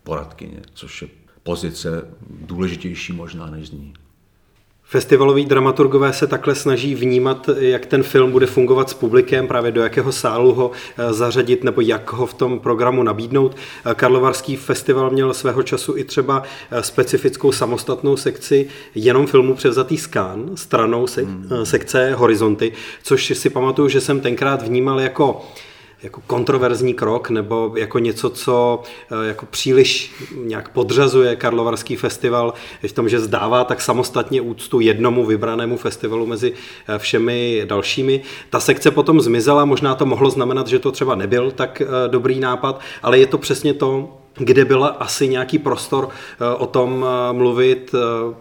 [0.03, 1.09] poradkyně, což je
[1.42, 3.95] pozice důležitější možná než z ní.
[4.93, 9.83] Festivaloví dramaturgové se takhle snaží vnímat, jak ten film bude fungovat s publikem, právě do
[9.83, 13.57] jakého sálu ho eh, zařadit nebo jak ho v tom programu nabídnout.
[13.57, 19.99] Eh, Karlovarský festival měl svého času i třeba eh, specifickou samostatnou sekci jenom filmu Převzatý
[19.99, 21.49] skán, stranou se, hmm.
[21.63, 22.73] sekce Horizonty,
[23.03, 25.45] což si pamatuju, že jsem tenkrát vnímal jako
[26.03, 32.55] jako kontroverzní krok nebo jako něco, co eh, jako příliš nějak podřazuje Karlovarský festival
[32.88, 36.53] v tom, že zdává tak samostatně úctu jednomu vybranému festivalu mezi
[36.88, 38.23] eh, všemi dalšími.
[38.50, 42.40] Ta sekce potom zmizela, možná to mohlo znamenat, že to třeba nebyl tak eh, dobrý
[42.40, 47.33] nápad, ale je to přesně to, kde byl asi nějaký prostor eh, o tom eh,
[47.33, 47.99] mluvit, eh,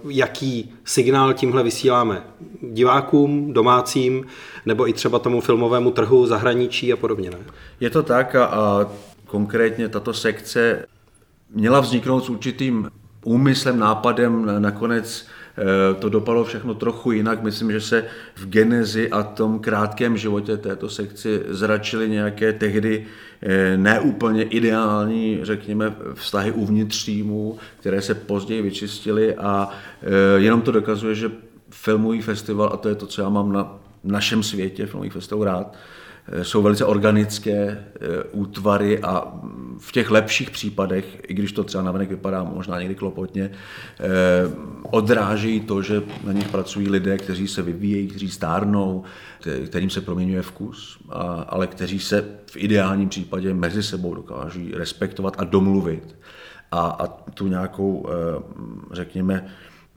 [0.10, 2.24] jaký signál tímhle vysíláme
[2.62, 4.26] divákům, domácím,
[4.66, 7.30] nebo i třeba tomu filmovému trhu, zahraničí a podobně.
[7.30, 7.38] Ne?
[7.80, 8.88] Je to tak a, a
[9.26, 10.86] konkrétně tato sekce
[11.50, 12.90] měla vzniknout s určitým
[13.24, 15.28] úmyslem, nápadem, nakonec
[16.00, 17.44] to dopadlo všechno trochu jinak.
[17.44, 23.06] Myslím, že se v genezi a tom krátkém životě této sekci zračily nějaké tehdy
[23.44, 29.70] Eh, neúplně ideální, řekněme, vztahy uvnitř týmu, které se později vyčistily a
[30.02, 31.32] eh, jenom to dokazuje, že
[31.70, 35.74] filmový festival, a to je to, co já mám na našem světě, filmový festival rád,
[35.74, 35.78] eh,
[36.42, 37.84] jsou velice organické
[38.32, 39.34] útvary a
[39.78, 43.52] v těch lepších případech, i když to třeba navenek vypadá možná někdy klopotně,
[44.84, 49.04] odrážejí to, že na nich pracují lidé, kteří se vyvíjejí, kteří stárnou,
[49.66, 51.00] kterým se proměňuje vkus,
[51.48, 56.16] ale kteří se v ideálním případě mezi sebou dokáží respektovat a domluvit
[56.72, 58.44] a, a tu nějakou, eh,
[58.92, 59.48] řekněme,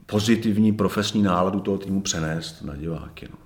[0.05, 3.27] pozitivní profesní náladu toho týmu přenést na diváky.
[3.31, 3.44] No.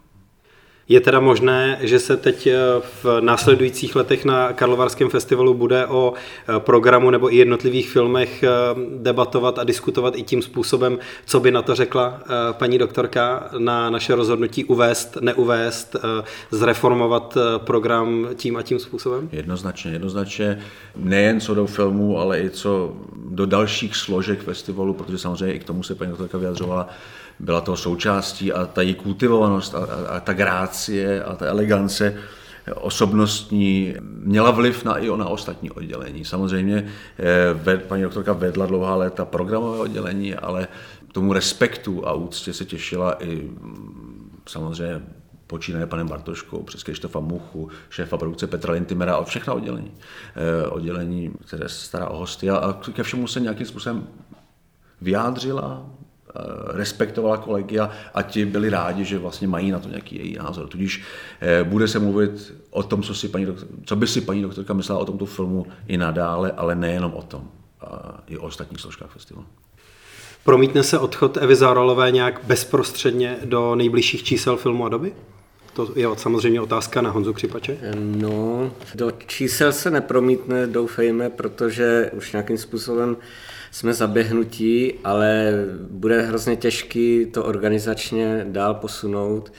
[0.90, 2.58] Je teda možné, že se teď eh,
[3.04, 8.50] v následujících letech na Karlovarském festivalu bude o eh, programu nebo i jednotlivých filmech eh,
[8.98, 12.22] debatovat a diskutovat i tím způsobem, co by na to řekla
[12.52, 15.96] paní doktorka na naše rozhodnutí uvést, neuvést,
[16.52, 19.30] zreformovat program tím a tím způsobem?
[19.32, 20.60] Jednoznačně, jednoznačně.
[20.96, 25.64] Nejen co do filmů, ale i co do dalších složek festivalu, protože samozřejmě i k
[25.64, 26.90] tomu se paní doktorka vyjadřovala,
[27.40, 32.16] byla toho součástí a ta její kultivovanost a, a, a ta grácie a ta elegance
[32.76, 36.26] osobnostní měla vliv na, i na ostatní oddělení.
[36.26, 36.88] Samozřejmě
[37.20, 40.68] eh, ved, paní doktorka vedla dlouhá léta programové oddělení, ale
[41.12, 45.02] tomu respektu a úctě se těšila i mm, samozřejmě
[45.48, 49.92] počínaje panem Bartoškou, přes Krištofa Muchu, šéfa produkce Petra Lintimera a všechna oddělení,
[50.36, 54.08] eh, oddělení, které se stará o hosty a, ke všemu se nějakým způsobem
[55.02, 55.86] vyjádřila,
[56.68, 60.68] respektovala kolegia a ti byli rádi, že vlastně mají na to nějaký její názor.
[60.68, 61.04] Tudíž
[61.42, 64.74] eh, bude se mluvit o tom, co, si paní doktor, co by si paní doktorka
[64.74, 67.50] myslela o tomto filmu i nadále, ale nejenom o tom,
[67.82, 69.48] a i o ostatních složkách festivalu.
[70.44, 75.14] Promítne se odchod Evy Záralové nějak bezprostředně do nejbližších čísel filmu a doby?
[75.74, 77.78] To je samozřejmě otázka na Honzu Křipače.
[77.96, 83.18] No, do čísel se nepromítne, doufejme, protože už nějakým způsobem
[83.72, 85.54] jsme zaběhnutí, ale
[85.90, 89.52] bude hrozně těžký to organizačně dál posunout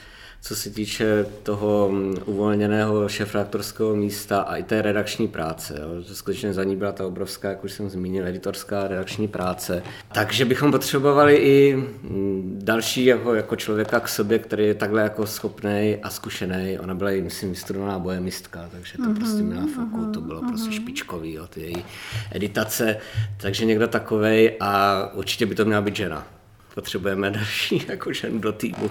[0.43, 5.79] co se týče toho mm, uvolněného šefraktorského místa a i té redakční práce.
[5.81, 6.03] Jo.
[6.03, 9.83] Že skutečně za ní byla ta obrovská, jak už jsem zmínil, editorská redakční práce.
[10.13, 15.27] Takže bychom potřebovali i mm, další jako, jako člověka k sobě, který je takhle jako
[15.27, 16.79] schopný a zkušený.
[16.79, 20.49] Ona byla i, myslím, vystudovaná bojemistka, takže to mm-hmm, prostě měla foku, to bylo mm-hmm.
[20.49, 21.85] prostě špičkový, jo, ty její
[22.33, 22.97] editace.
[23.37, 26.27] Takže někdo takovej a určitě by to měla být žena.
[26.75, 28.91] Potřebujeme další jako ženu do týmu.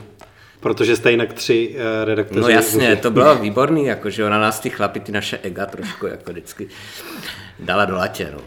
[0.60, 2.42] Protože jste jinak tři uh, redaktoři.
[2.42, 6.08] No jasně, to bylo výborný, jako, že ona nás ty chlapi, ty naše ega trošku
[6.08, 6.68] jako vždycky
[7.60, 8.34] dala do latě.
[8.34, 8.42] No.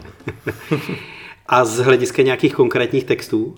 [1.47, 3.55] A z hlediska nějakých konkrétních textů, uh,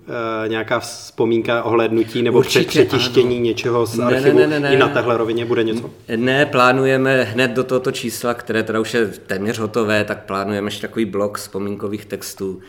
[0.47, 3.45] nějaká vzpomínka, ohlednutí nebo Určitě, přetištění ano.
[3.45, 4.73] něčeho z archivu ne, ne, ne, ne.
[4.73, 5.89] i na téhle rovině bude něco?
[6.15, 10.87] Ne, plánujeme hned do tohoto čísla, které teda už je téměř hotové, tak plánujeme ještě
[10.87, 12.61] takový blok vzpomínkových textů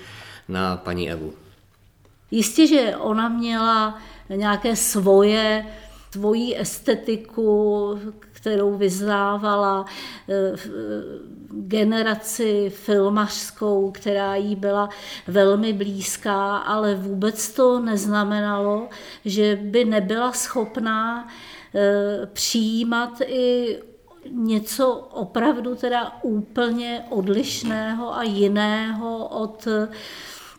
[0.48, 1.32] na paní Evu.
[2.30, 3.98] Jistě, že ona měla
[4.28, 5.66] nějaké svoje,
[6.10, 8.00] svoji estetiku,
[8.32, 9.84] kterou vyznávala
[10.28, 10.56] eh,
[11.50, 14.88] generaci filmařskou, která jí byla
[15.26, 18.88] velmi blízká, ale vůbec to neznamenalo,
[19.24, 21.28] že by nebyla schopná
[21.74, 23.78] eh, přijímat i
[24.30, 29.68] něco opravdu teda úplně odlišného a jiného od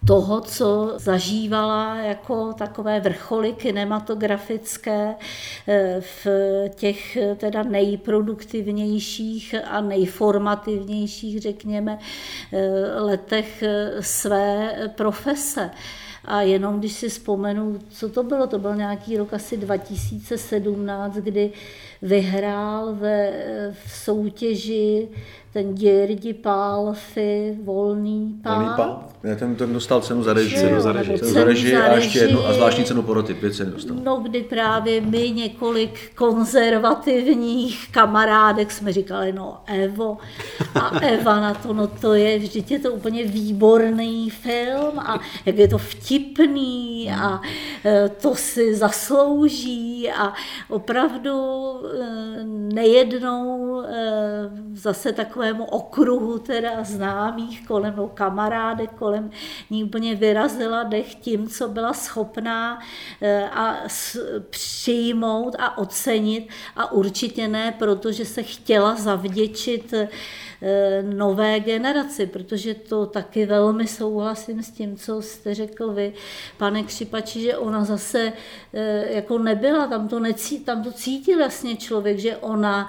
[0.05, 5.15] toho, co zažívala jako takové vrcholy kinematografické
[5.67, 6.27] eh, v
[6.75, 11.99] těch teda nejproduktivnějších a nejformativnějších, řekněme,
[12.53, 13.63] eh, letech
[13.99, 15.71] své profese.
[16.27, 21.51] A jenom když si vzpomenu, co to bylo, to byl nějaký rok asi 2017, kdy
[22.01, 23.33] vyhrál ve,
[23.85, 25.07] v soutěži
[25.53, 28.55] ten Děrdi Pálfy, Volný pál.
[28.55, 29.03] Volný pál?
[29.23, 30.59] Ne, ten, ten dostal cenu za režii.
[30.59, 31.19] Cenu za režii.
[31.19, 33.97] Cenu za režii a ještě jednu a zvláštní cenu poroty, pět cen dostal.
[34.03, 40.17] No, kdy právě my několik konzervativních kamarádek jsme říkali, no Evo
[40.75, 45.57] a Eva na to, no to je, vždyť je to úplně výborný film a jak
[45.57, 45.77] je to
[46.17, 47.41] vtipný a
[47.85, 50.33] e, to si zaslouží a
[50.69, 52.43] opravdu e,
[52.73, 53.85] nejednou e,
[54.73, 59.29] zase takovému okruhu teda známých kolem, no kamarádek kolem
[59.69, 62.79] ní úplně vyrazila dech tím, co byla schopná
[63.51, 63.75] a
[64.49, 69.93] přijmout a ocenit a určitě ne, protože se chtěla zavděčit
[71.01, 76.13] nové generaci, protože to taky velmi souhlasím s tím, co jste řekl vy,
[76.57, 78.33] pane Křipači, že ona zase
[79.09, 82.87] jako nebyla, tam to, necí, tam to cítil jasně člověk, že ona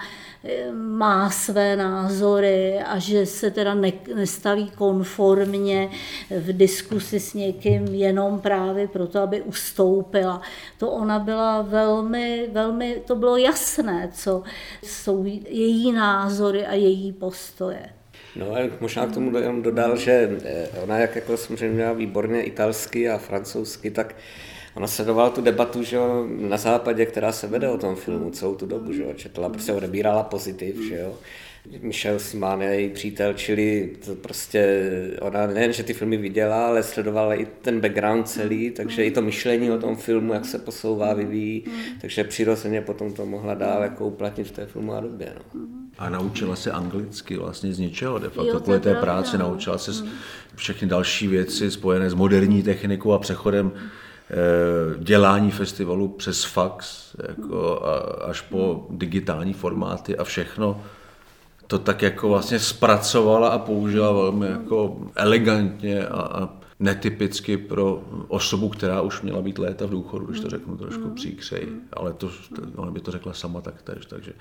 [0.72, 5.90] má své názory a že se teda ne, nestaví konformně
[6.30, 10.40] v diskusi s někým jenom právě proto, aby ustoupila.
[10.78, 14.42] To ona byla velmi, velmi, to bylo jasné, co
[14.82, 17.97] jsou její názory a její postoje.
[18.36, 22.42] No a možná k tomu jenom dodal, že eh, ona jak jako samozřejmě měla výborně
[22.42, 24.14] italsky a francouzsky, tak
[24.78, 25.98] Ona sledovala tu debatu že
[26.28, 29.72] na západě, která se vede o tom filmu celou tu dobu, že jo, četla, prostě
[29.72, 31.18] odebírala pozitiv, že jo.
[31.80, 34.90] Michel Simán je její přítel, čili to prostě
[35.20, 39.22] ona nejen, že ty filmy viděla, ale sledovala i ten background celý, takže i to
[39.22, 41.64] myšlení o tom filmu, jak se posouvá, vyvíjí,
[42.00, 45.32] takže přirozeně potom to mohla dál jako uplatnit v té filmové době.
[45.36, 45.60] No.
[45.98, 49.92] A naučila se anglicky vlastně z ničeho, de facto kvůli té práci naučila se
[50.54, 53.72] všechny další věci spojené s moderní technikou a přechodem
[54.30, 60.84] Eh, dělání festivalu přes fax jako a, až po digitální formáty a všechno
[61.68, 66.48] to tak jako vlastně zpracovala a použila velmi jako elegantně a, a
[66.80, 71.66] netypicky pro osobu, která už měla být léta v důchodu, když to řeknu trošku příkřej,
[71.92, 72.30] ale to,
[72.76, 74.32] ona by to řekla sama tak tež, takže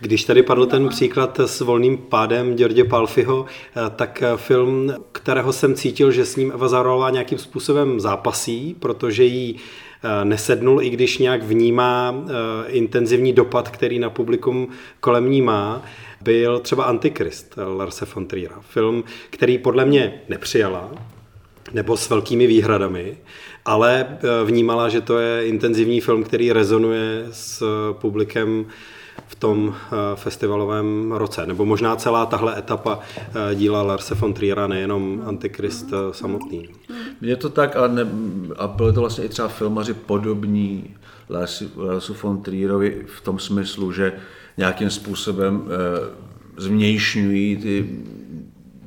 [0.00, 5.52] když tady padl ten příklad s volným pádem Děrdě Palfiho, eh, tak eh, film, kterého
[5.52, 10.90] jsem cítil, že s ním Eva Zárolová nějakým způsobem zápasí, protože jí eh, nesednul, i
[10.90, 12.14] když nějak vnímá
[12.66, 14.68] intenzivní dopad, který na publikum
[15.00, 15.82] kolem ní má,
[16.24, 18.56] byl třeba Antikrist Larse von Triera.
[18.60, 20.90] Film, který podle mě nepřijala,
[21.72, 23.16] nebo s velkými výhradami,
[23.64, 27.62] ale vnímala, že to je intenzivní film, který rezonuje s
[27.92, 28.66] publikem
[29.26, 31.46] v tom eh, festivalovém roce.
[31.46, 36.68] Nebo možná celá tahle etapa eh, díla Larse von Triera, nejenom Antikrist eh, samotný.
[37.20, 38.06] Je to tak a, ne,
[38.56, 40.94] a byly to vlastně i třeba filmaři podobní
[41.28, 44.12] Larsu von Trierovi v tom smyslu, že
[44.56, 47.88] nějakým způsobem e, změjšňují ty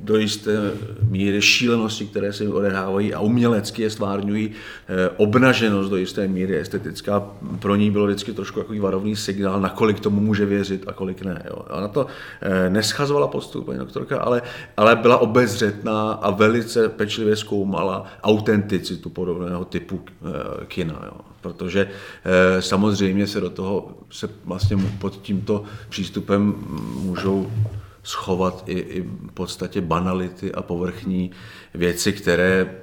[0.08, 0.72] do jisté
[1.08, 7.20] míry šílenosti, které se odehrávají a umělecky je stvárňují eh, obnaženost do jisté míry estetická.
[7.58, 11.42] Pro ní bylo vždycky trošku takový varovný signál, nakolik tomu může věřit a kolik ne.
[11.46, 11.62] Jo.
[11.70, 12.06] A na to
[12.40, 14.42] eh, neschazovala postup paní doktorka, ale,
[14.76, 21.02] ale byla obezřetná a velice pečlivě zkoumala autenticitu podobného typu eh, kina.
[21.04, 21.20] Jo.
[21.48, 21.90] Protože
[22.60, 26.54] samozřejmě se do toho se vlastně pod tímto přístupem
[26.94, 27.52] můžou
[28.02, 31.30] schovat i, i v podstatě banality a povrchní
[31.74, 32.76] věci, které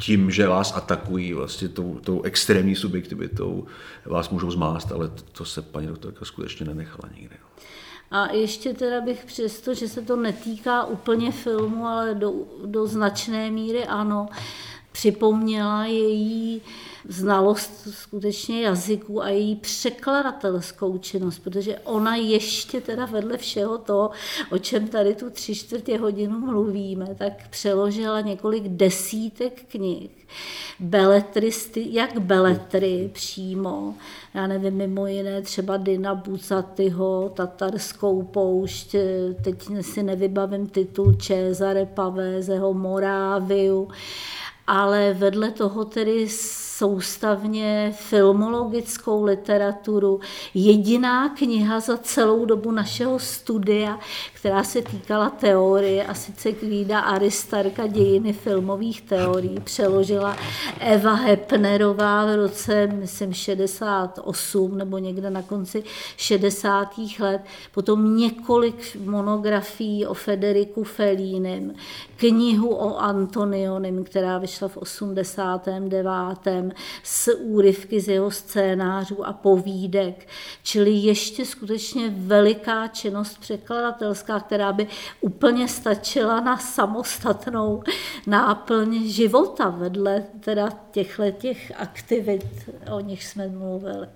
[0.00, 3.66] tím, že vás atakují vlastně tou, tou extrémní subjektivitou,
[4.04, 7.36] vás můžou zmást, ale to, to se paní doktorka skutečně nenechala nikdy.
[8.10, 12.32] A ještě teda bych přesto, že se to netýká úplně filmu, ale do,
[12.64, 14.28] do značné míry ano,
[14.96, 16.62] připomněla její
[17.08, 24.10] znalost skutečně jazyků a její překladatelskou činnost, protože ona ještě teda vedle všeho toho,
[24.50, 30.10] o čem tady tu tři čtvrtě hodinu mluvíme, tak přeložila několik desítek knih,
[30.80, 33.94] beletristy, jak beletry přímo,
[34.34, 38.94] já nevím, mimo jiné třeba Dina Bucatyho, Tatarskou poušť,
[39.44, 43.88] teď si nevybavím titul Cezare Pavézeho, Moráviu,
[44.66, 46.28] ale vedle toho tedy
[46.78, 50.20] soustavně filmologickou literaturu.
[50.54, 53.98] Jediná kniha za celou dobu našeho studia,
[54.34, 60.36] která se týkala teorie, a sice kvída Aristarka dějiny filmových teorií, přeložila
[60.80, 65.84] Eva Hepnerová v roce, myslím, 68 nebo někde na konci
[66.16, 66.88] 60.
[67.18, 67.40] let.
[67.74, 71.74] Potom několik monografií o Federiku Felínem,
[72.16, 76.16] knihu o Antonionim, která vyšla v 89.
[77.02, 80.28] s úryvky z jeho scénářů a povídek.
[80.62, 84.86] Čili ještě skutečně veliká činnost překladatelská, která by
[85.20, 87.82] úplně stačila na samostatnou
[88.26, 92.44] náplň života vedle teda těchto těch aktivit,
[92.92, 94.06] o nich jsme mluvili.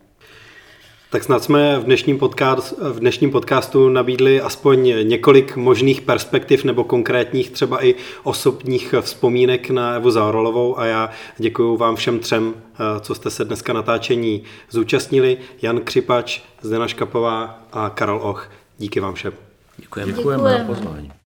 [1.11, 6.85] Tak snad jsme v dnešním, podcast, v dnešním podcastu nabídli aspoň několik možných perspektiv nebo
[6.85, 13.01] konkrétních třeba i osobních vzpomínek na Evu Zárolovou a já děkuji vám všem třem, eh,
[13.01, 15.39] co jste se dneska natáčení zúčastnili.
[15.63, 18.51] Jan Křipač, Zdena Škapová a Karel Och.
[18.79, 19.33] Díky vám všem.
[19.77, 20.13] Děkujeme.
[20.13, 20.65] Děkujeme, Děkujeme.
[20.67, 21.13] za pozvání.